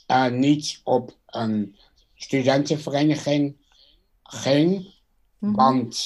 [0.07, 1.76] uh, niet op een
[2.14, 3.57] studentenvereniging
[4.22, 4.95] ging.
[5.38, 5.57] Mm-hmm.
[5.57, 5.97] Want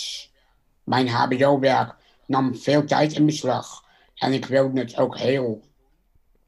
[0.84, 3.84] mijn HBO-werk nam veel tijd in beslag.
[4.14, 5.62] En ik wilde het ook heel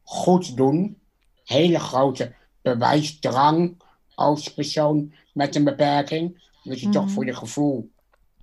[0.02, 1.00] goed doen.
[1.44, 3.82] Hele grote bewijsdrang
[4.14, 6.44] als persoon met een beperking.
[6.62, 7.12] Dat je toch mhm.
[7.12, 7.90] voor je gevoel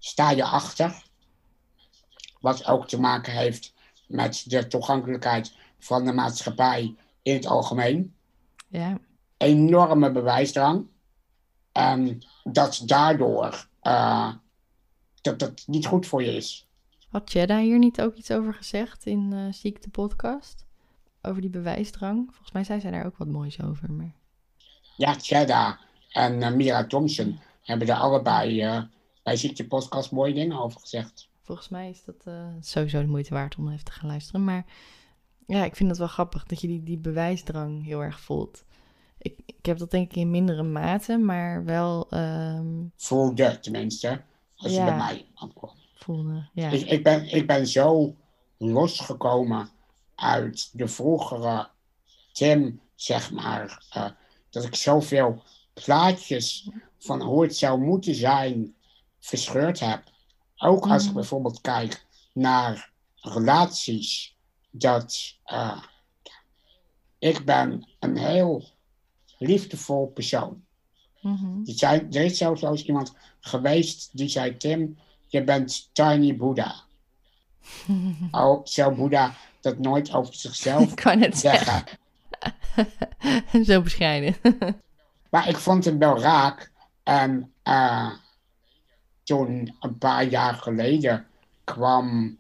[0.03, 1.03] sta je achter.
[2.39, 3.73] Wat ook te maken heeft
[4.07, 8.13] met de toegankelijkheid van de maatschappij in het algemeen.
[8.67, 8.97] Ja.
[9.37, 10.87] Enorme bewijsdrang.
[11.71, 14.33] En dat daardoor uh,
[15.21, 16.67] dat het niet goed voor je is.
[17.09, 20.65] Had Jedda hier niet ook iets over gezegd in uh, Ziekte Podcast?
[21.21, 22.25] Over die bewijsdrang?
[22.25, 23.91] Volgens mij zei zij daar ook wat moois over.
[23.91, 24.13] Maar...
[24.97, 25.79] Ja, Jedda
[26.09, 28.87] en uh, Mira Thompson hebben er allebei
[29.23, 31.29] uh, bij Ziekte Podcast mooie dingen over gezegd.
[31.41, 34.43] Volgens mij is dat uh, sowieso de moeite waard om even te gaan luisteren.
[34.43, 34.65] Maar
[35.47, 38.63] ja, ik vind het wel grappig dat je die, die bewijsdrang heel erg voelt.
[39.17, 42.07] Ik, ik heb dat denk ik in mindere mate, maar wel...
[42.13, 42.91] Um...
[42.95, 44.21] Voelde tenminste,
[44.55, 45.75] als ja, je bij mij aankwam.
[45.95, 46.69] Voelde, ja.
[46.69, 48.15] Ik, ik, ben, ik ben zo
[48.57, 49.69] losgekomen
[50.15, 51.69] uit de vroegere
[52.31, 54.09] Tim, zeg maar, uh,
[54.49, 55.43] dat ik zoveel
[55.73, 58.75] plaatjes van hoe het zou moeten zijn
[59.23, 60.03] verscheurd heb.
[60.57, 61.15] Ook als ik mm.
[61.15, 64.35] bijvoorbeeld kijk naar relaties,
[64.71, 65.83] dat uh,
[67.19, 68.63] ik ben een heel
[69.37, 70.63] liefdevol persoon.
[71.21, 71.63] Mm-hmm.
[71.63, 74.97] Die zei, er is zelfs eens iemand geweest die zei, Tim,
[75.27, 76.75] je bent tiny Buddha.
[78.31, 81.83] oh, zou Boeddha dat nooit over zichzelf ik kan het zeggen.
[82.73, 83.65] zeggen.
[83.65, 84.35] Zo bescheiden.
[85.29, 86.71] Maar ik vond het wel raak.
[87.03, 88.11] En uh,
[89.23, 91.27] toen, een paar jaar geleden,
[91.63, 92.37] kwam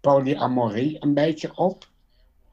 [0.00, 1.88] polyamorie een beetje op.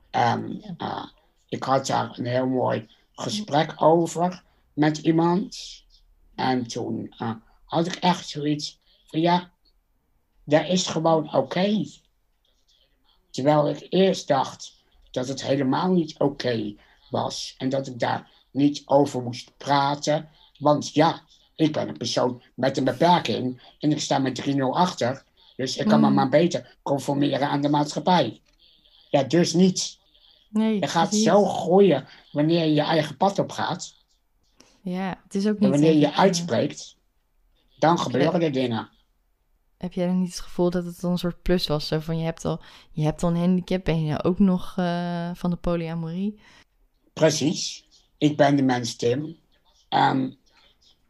[0.10, 1.06] En uh,
[1.50, 5.84] ik had daar een heel mooi gesprek over met iemand.
[6.36, 7.32] En toen uh,
[7.66, 9.52] had ik echt zoiets van ja,
[10.44, 11.38] dat is gewoon oké.
[11.38, 11.92] Okay.
[13.30, 14.74] Terwijl ik eerst dacht
[15.12, 16.78] dat het helemaal niet oké okay
[17.10, 17.56] was.
[17.58, 20.30] En dat ik daar niet over moest praten.
[20.60, 21.22] Want ja,
[21.58, 25.24] ik ben een persoon met een beperking en ik sta met 3-0 achter.
[25.56, 26.14] Dus ik kan me mm.
[26.14, 28.42] maar beter conformeren aan de maatschappij.
[29.10, 29.98] Ja, dus niet.
[30.50, 33.96] Nee, je gaat zo groeien wanneer je je eigen pad op gaat.
[34.82, 35.64] Ja, het is ook niet...
[35.64, 36.96] En wanneer je uitspreekt,
[37.80, 38.90] dan gebeuren er dingen.
[39.78, 41.88] Heb jij dan niet het gevoel dat het dan een soort plus was?
[41.88, 44.76] Zo van, je hebt al, je hebt al een handicap en je nou ook nog
[44.80, 46.40] uh, van de polyamorie?
[47.14, 47.86] Precies.
[48.18, 49.38] Ik ben de mens Tim.
[49.90, 50.38] En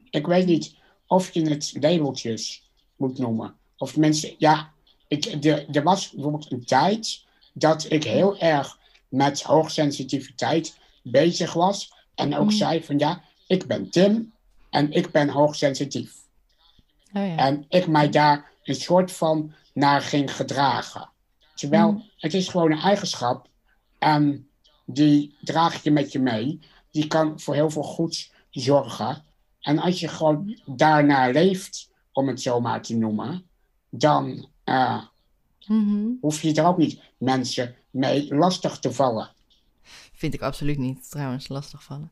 [0.09, 0.75] ik weet niet
[1.07, 2.63] of je het labeltjes
[2.95, 3.55] moet noemen.
[3.77, 4.71] Of mensen, ja,
[5.07, 8.77] ik, de, er was bijvoorbeeld een tijd dat ik heel erg
[9.09, 11.93] met hoogsensitiviteit bezig was.
[12.15, 12.51] En ook Mm.
[12.51, 14.33] zei van ja, ik ben Tim
[14.69, 16.13] en ik ben hoogsensitief.
[17.13, 17.35] Oh ja.
[17.35, 21.09] En ik mij daar een soort van naar ging gedragen.
[21.55, 22.09] Terwijl Mm.
[22.17, 23.47] het is gewoon een eigenschap
[23.99, 24.47] en
[24.85, 26.59] die draag je met je mee.
[26.91, 29.23] Die kan voor heel veel goeds zorgen.
[29.67, 33.43] En als je gewoon daarnaar leeft, om het zo maar te noemen,
[33.89, 35.01] dan eh,
[35.67, 36.07] Mhm.
[36.21, 39.29] hoef je er ook niet mensen mee lastig te vallen.
[40.13, 42.11] Vind ik absoluut niet, trouwens, lastigvallen.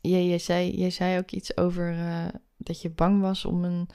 [0.00, 2.26] Je, je, zei, je zei ook iets over eh,
[2.56, 3.88] dat je bang was om een,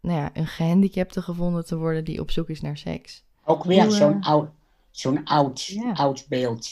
[0.00, 3.22] nou ja, een gehandicapte gevonden te worden die op zoek is naar seks.
[3.44, 4.48] Ook weer zo'n eh, oud,
[4.90, 5.92] zo'n oud, Ja.
[5.92, 6.68] oud beeld.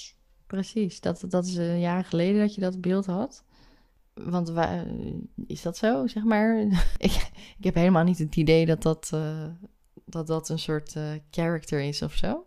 [0.47, 3.45] Precies, dat, dat is een jaar geleden dat je dat beeld had.
[4.25, 4.85] Want wa-
[5.47, 6.59] is dat zo, zeg maar?
[6.99, 9.47] ik, ik heb helemaal niet het idee dat dat, eh,
[10.05, 12.47] dat, dat een soort eh, character is of zo.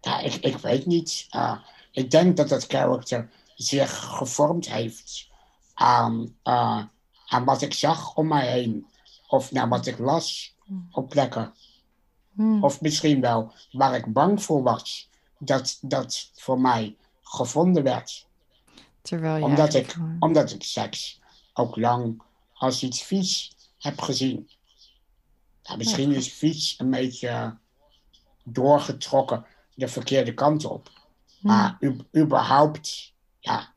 [0.00, 1.26] Ja, ik, ik weet niet.
[1.36, 1.58] Uh,
[1.92, 5.28] ik denk dat dat karakter zich gevormd heeft
[5.74, 6.84] aan, uh,
[7.26, 8.86] aan wat ik zag om mij heen.
[9.28, 10.56] Of naar wat ik las
[10.90, 11.54] op plekken.
[12.34, 12.64] Hmm.
[12.64, 15.08] Of misschien wel waar ik bang voor was.
[15.38, 18.26] Dat dat voor mij gevonden werd.
[19.02, 21.20] Terwijl je Omdat ik, gewoon- omdat ik seks
[21.52, 22.22] ook lang
[22.52, 24.50] als iets vies heb gezien.
[25.62, 26.16] Ja, misschien Ja.
[26.16, 27.56] is vies een beetje
[28.44, 30.90] doorgetrokken de verkeerde kant op.
[31.40, 33.72] Maar u- überhaupt, ja,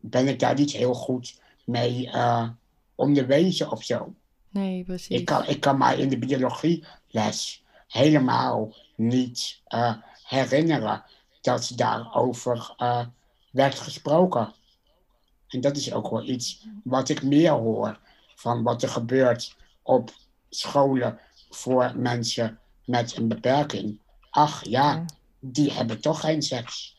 [0.00, 2.48] ben ik daar niet heel goed mee eh,
[2.94, 4.14] onderwezen of zo.
[4.48, 5.08] Nee, precies.
[5.18, 11.04] Ik kan, ik kan mij in de biologieles helemaal niet eh, herinneren
[11.42, 13.06] dat daarover eh,
[13.50, 14.54] werd gesproken.
[15.48, 17.98] En dat is ook wel iets wat ik meer hoor
[18.34, 20.12] van wat er gebeurt op
[20.48, 21.18] scholen
[21.50, 23.98] voor mensen met een beperking.
[24.30, 25.04] Ach ja,
[25.40, 26.96] die hebben toch geen seks.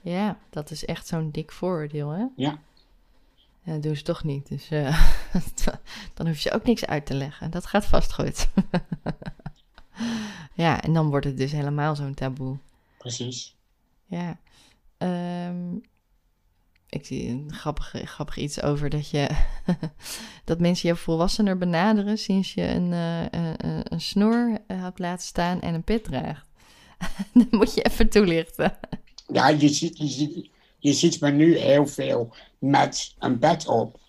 [0.00, 2.24] Ja, dat is echt zo'n dik vooroordeel, hè?
[2.36, 2.58] Ja.
[3.62, 4.48] Ja, dat doen ze toch niet.
[4.48, 5.10] Dus eh,
[6.14, 7.50] dan hoef je ook niks uit te leggen.
[7.50, 8.48] Dat gaat vast goed.
[10.54, 12.58] ja, en dan wordt het dus helemaal zo'n taboe.
[12.98, 13.56] Precies.
[14.08, 14.38] Ja.
[14.98, 15.74] Ehm,
[16.88, 19.28] ik zie een grappig, grappig iets over dat je
[20.44, 24.98] dat mensen je volwassener benaderen sinds je een, eh, een, een- een snor eh, had
[24.98, 26.48] laten staan en een pit draagt.
[27.34, 28.78] dat moet je even toelichten.
[29.32, 34.00] Ja, je ziet, je, ziet, je ziet me nu heel veel met een bed op.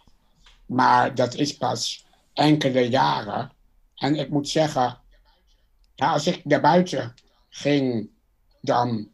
[0.65, 3.51] Maar dat is pas enkele jaren.
[3.95, 4.97] En ik moet zeggen,
[5.95, 7.13] als ik naar buiten
[7.49, 8.09] ging,
[8.61, 9.09] dan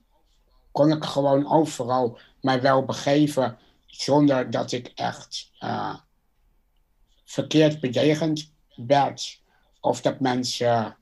[0.75, 5.95] kon ik gewoon overal mij wel begeven zonder dat ik echt eh,
[7.25, 9.41] verkeerd bejegend werd.
[9.79, 10.97] Of dat mensen,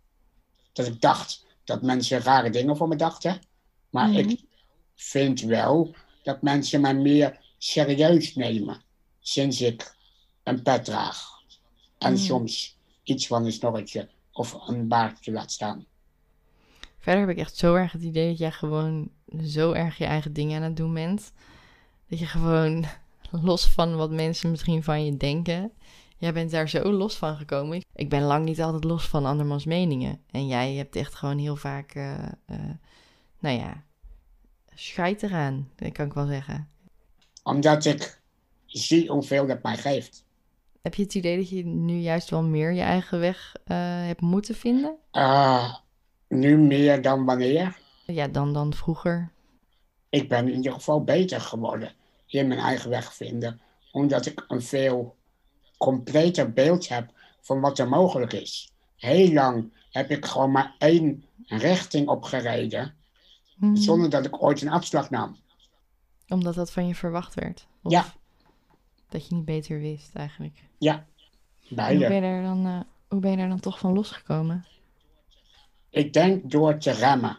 [0.73, 3.41] dat ik dacht dat mensen rare dingen voor me dachten.
[3.89, 4.17] Maar Mhm.
[4.17, 4.41] ik
[4.95, 8.81] vind wel dat mensen mij meer serieus nemen
[9.19, 9.95] sinds ik
[10.43, 11.27] een pet draag.
[11.97, 12.21] En Mhm.
[12.21, 15.85] soms iets van een snorretje of een baardje laat staan.
[16.99, 19.11] Verder heb ik echt zo erg het idee dat jij gewoon
[19.41, 21.31] zo erg je eigen dingen aan het doen bent.
[22.07, 22.85] Dat je gewoon
[23.49, 25.71] los van wat mensen misschien van je denken.
[26.17, 27.83] Jij bent daar zo los van gekomen.
[27.93, 30.19] Ik ben lang niet altijd los van andermans meningen.
[30.31, 32.71] En jij hebt echt gewoon heel vaak, eh, eh,
[33.39, 33.83] nou ja,
[34.73, 35.69] scheid eraan.
[35.75, 36.67] Dat kan ik wel zeggen.
[37.43, 38.21] Omdat ik
[38.65, 40.25] zie hoeveel dat mij geeft.
[40.81, 44.21] Heb je het idee dat je nu juist wel meer je eigen weg eh, hebt
[44.21, 44.95] moeten vinden?
[45.11, 45.73] Eh,
[46.27, 47.77] nu meer dan wanneer.
[48.05, 49.31] Ja, dan, dan vroeger.
[50.09, 51.91] Ik ben in ieder geval beter geworden
[52.25, 53.61] in mijn eigen weg vinden.
[53.91, 55.15] Omdat ik een veel
[55.77, 58.71] completer beeld heb van wat er mogelijk is.
[58.95, 62.95] Heel lang heb ik gewoon maar één richting opgereden.
[63.55, 63.75] Mhm.
[63.75, 65.37] Zonder dat ik ooit een afslag nam.
[66.27, 67.67] Omdat dat van je verwacht werd?
[67.83, 68.05] Of Ja.
[69.09, 70.63] Dat je niet beter wist eigenlijk?
[70.77, 71.05] Ja, En
[71.67, 72.07] hoe, beide.
[72.07, 74.65] ben je er dan, eh, hoe ben je er dan toch van losgekomen?
[75.89, 77.37] Ik denk door te remmen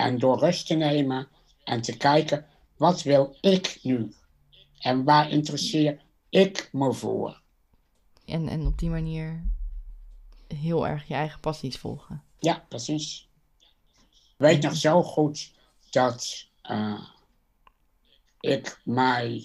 [0.00, 1.28] en door rust te nemen
[1.64, 2.46] en te kijken,
[2.76, 4.14] wat wil ik nu?
[4.78, 7.40] En waar interesseer ik me voor?
[8.24, 9.44] En, en op die manier
[10.48, 12.22] heel erg je eigen passies volgen.
[12.38, 13.28] Ja, precies.
[14.10, 15.52] Ik weet nog zo goed
[15.90, 17.02] dat eh,
[18.40, 19.44] ik mij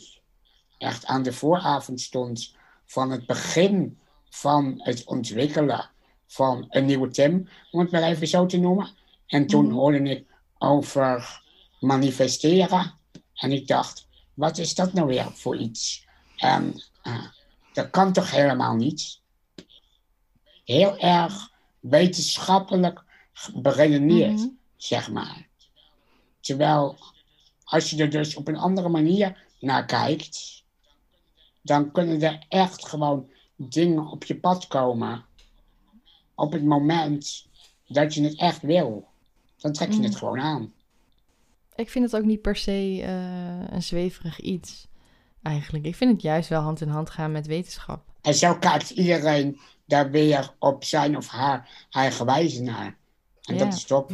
[0.78, 4.00] echt aan de vooravond stond van het begin
[4.30, 5.90] van het ontwikkelen
[6.28, 8.90] van een nieuwe Tim, om het maar even zo te noemen.
[9.28, 9.74] En toen Mhm.
[9.74, 10.26] hoorde ik
[10.66, 11.42] over
[11.80, 12.94] manifesteren.
[13.34, 16.06] En ik dacht, wat is dat nou weer voor iets?
[16.38, 17.26] En eh,
[17.74, 19.20] Dat kan toch helemaal niet?
[20.66, 23.04] Heel erg wetenschappelijk
[23.54, 24.48] beredeneerd, Mhm.
[24.78, 25.48] zeg maar.
[26.40, 26.98] Terwijl,
[27.64, 30.64] als je er dus op een andere manier naar kijkt,
[31.62, 35.26] dan kunnen er echt gewoon dingen op je pad komen.
[36.36, 37.46] Op het moment
[37.88, 39.08] dat je het echt wil.
[39.66, 40.04] Dan trek je Mm.
[40.04, 40.74] het gewoon aan.
[41.76, 44.88] Ik vind het ook niet per se eh, een zweverig iets,
[45.42, 45.86] eigenlijk.
[45.86, 48.04] Ik vind het juist wel hand in hand gaan met wetenschap.
[48.22, 52.98] En zo kijkt iedereen daar weer op zijn of haar eigen wijze naar.
[53.42, 53.64] En Ja.
[53.64, 54.12] dat is top.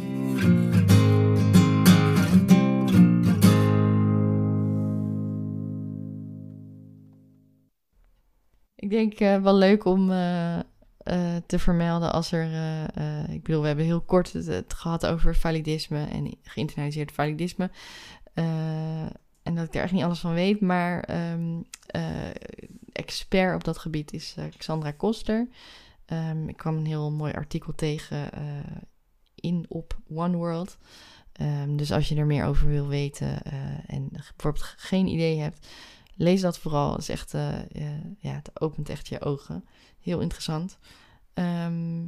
[8.74, 10.58] Ik denk eh, wel leuk om eh,
[11.04, 12.52] eh, te vermelden als er...
[12.52, 17.70] eh, eh, ik bedoel, we hebben heel kort het, gehad over validisme en geïnternaliseerd validisme.
[19.42, 22.30] En dat ik er echt niet alles van weet, maar eh,
[22.92, 25.48] expert op dat gebied is Xandra Koster.
[26.04, 28.30] Ehm, ik kwam een heel mooi artikel tegen
[29.34, 30.78] in op One World.
[31.32, 33.42] Ehm, dus als je er meer over wil weten
[33.86, 35.66] en bijvoorbeeld geen idee hebt,
[36.16, 36.98] lees dat vooral.
[36.98, 39.64] Is echt, eh, eh, ja, het opent echt je ogen.
[40.00, 40.78] Heel interessant.
[41.34, 42.06] Ehm,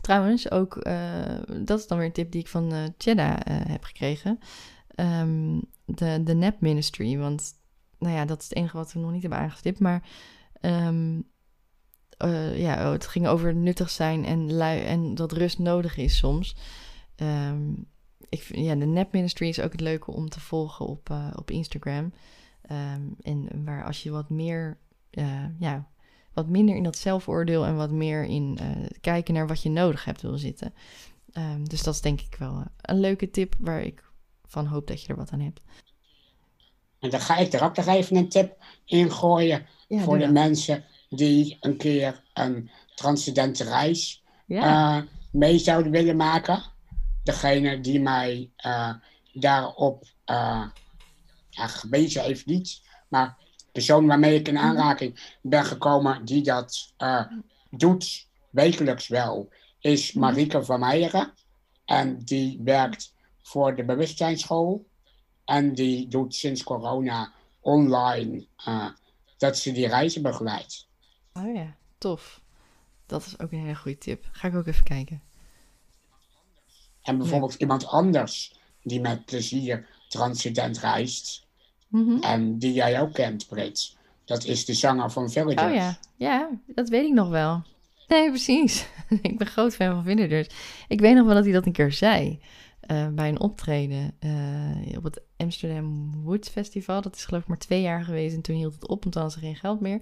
[0.00, 3.84] trouwens, ook, eh, dat is dan weer een tip die ik van eh Chedda heb
[3.84, 4.38] gekregen.
[4.88, 7.52] Ehm, de, de Nap Ministry, want
[7.98, 9.78] nou ja, dat is het enige wat we nog niet hebben aangestipt.
[9.78, 10.08] Maar
[10.60, 11.20] ehm,
[12.16, 16.16] eh, ja, oh, het ging over nuttig zijn en, lui, en dat rust nodig is
[16.16, 16.56] soms.
[18.28, 22.12] Ik, ja, de Nap Ministry is ook het leuke om te volgen op, op Instagram.
[22.66, 24.78] Ehm, en waar als je wat meer,
[25.10, 25.88] eh, ja,
[26.32, 30.04] wat minder in dat zelfoordeel en wat meer in eh, kijken naar wat je nodig
[30.04, 30.74] hebt wil zitten.
[31.32, 34.04] Ehm, dus dat is denk ik wel eh, een leuke tip waar ik
[34.46, 35.60] van hoop dat je er wat aan hebt.
[36.98, 40.32] En dan ga ik er ook nog even een tip in gooien Ja, voor de
[40.32, 46.62] mensen die een keer een transcendente reis Ja, mee zouden willen maken.
[47.22, 48.50] Degene die mij
[49.32, 50.04] daarop
[51.56, 56.92] ja, gewezen heeft niet, maar de persoon waarmee ik in aanraking ben gekomen die dat
[56.96, 57.24] eh,
[57.70, 59.48] doet wekelijks wel,
[59.80, 61.32] is Marieke van Meijeren.
[61.84, 64.86] En die werkt voor de bewustzijnsschool.
[65.44, 68.88] En die doet sinds corona online eh,
[69.36, 70.88] dat ze die reizen begeleidt.
[71.32, 72.40] oh ja, tof.
[73.06, 74.28] Dat is ook een hele goede tip.
[74.32, 75.22] Ga ik ook even kijken.
[77.02, 81.45] En bijvoorbeeld iemand anders die met plezier transcendent reist.
[81.88, 82.22] Mhm.
[82.22, 83.96] En die jij ook kent, Brits.
[84.24, 85.70] Dat is de zanger van Villagers.
[85.72, 87.62] Oh ja, ja, dat weet ik nog wel.
[88.08, 88.86] Nee, precies.
[89.22, 90.48] ik ben groot fan van Villagers.
[90.88, 92.40] Ik weet nog wel dat hij dat een keer zei.
[92.80, 97.00] eh, bij een optreden eh, op het Amsterdam Woods Festival.
[97.02, 99.22] Dat is geloof ik maar twee jaar geweest en toen hield het op, want dan
[99.22, 100.00] was er geen geld meer.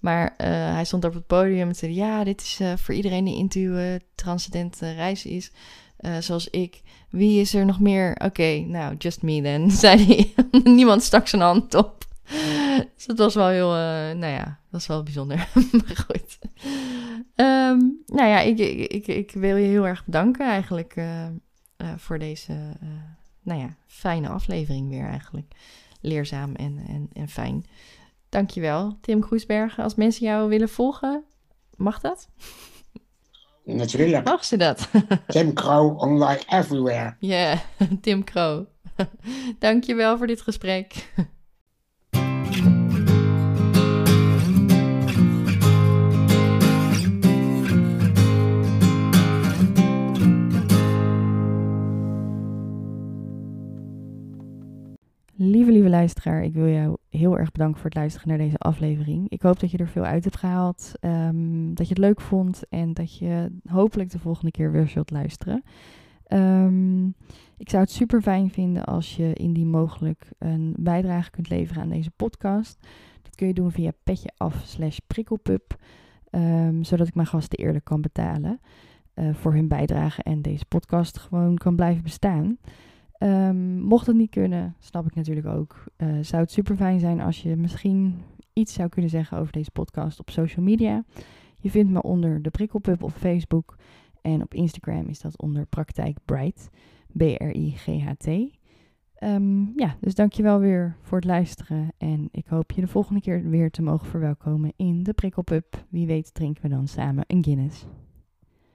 [0.00, 3.36] Maar eh, hij stond op het podium en zei: Ja, dit is voor iedereen die
[3.36, 5.52] into transcendente reizen is,
[5.96, 6.82] eh, zoals ik.
[7.10, 8.16] Wie is er nog meer?
[8.24, 10.34] Oké, nou, just me then, zei hij.
[10.64, 12.04] Niemand stak zijn hand op.
[12.94, 15.36] Dus dat was wel heel, eh, nou ja, dat was wel bijzonder.
[15.86, 16.38] maar goed.
[17.34, 18.58] Ehm, nou ja, ik,
[18.92, 21.26] ik, ik, wil je heel erg bedanken eigenlijk eh,
[21.96, 22.52] voor deze,
[23.42, 25.54] nou ja, fijne aflevering weer eigenlijk.
[26.00, 27.66] Leerzaam en, en, en fijn.
[28.28, 29.84] Dankjewel, Tim Groesbergen.
[29.84, 31.24] Als mensen jou willen volgen,
[31.76, 32.28] mag dat?
[33.74, 34.24] Natuurlijk.
[34.24, 34.88] Mag ze dat?
[35.26, 37.16] Tim Crow online everywhere.
[37.18, 37.62] Ja,
[38.00, 38.66] Tim Kroo.
[39.58, 41.12] Dankjewel voor dit gesprek.
[55.46, 59.28] Lieve, lieve luisteraar, ik wil jou heel erg bedanken voor het luisteren naar deze aflevering.
[59.28, 62.62] Ik hoop dat je er veel uit hebt gehaald, ehm, dat je het leuk vond
[62.68, 65.62] en dat je hopelijk de volgende keer weer zult luisteren.
[66.26, 67.06] Ehm,
[67.56, 71.88] ik zou het super fijn vinden als je indien mogelijk een bijdrage kunt leveren aan
[71.88, 72.86] deze podcast.
[73.22, 75.76] Dat kun je doen via petje af slash prikkelpup,
[76.30, 78.60] ehm, zodat ik mijn gasten eerlijk kan betalen
[79.14, 82.58] eh, voor hun bijdrage en deze podcast gewoon kan blijven bestaan.
[83.18, 85.84] Ehm, mocht het niet kunnen, snap ik natuurlijk ook.
[85.96, 89.70] eh, zou het super fijn zijn als je misschien iets zou kunnen zeggen over deze
[89.70, 91.04] podcast op social media.
[91.60, 93.76] Je vindt me onder de Prikkelpub op Facebook.
[94.22, 96.70] En op Instagram is dat onder Praktijk Bright.
[97.16, 98.28] B-R-I-G-H-T.
[99.14, 101.92] Ehm, ja, dus dankjewel weer voor het luisteren.
[101.98, 105.84] En ik hoop je de volgende keer weer te mogen verwelkomen in de Prikkelpub.
[105.88, 107.86] Wie weet drinken we dan samen een Guinness.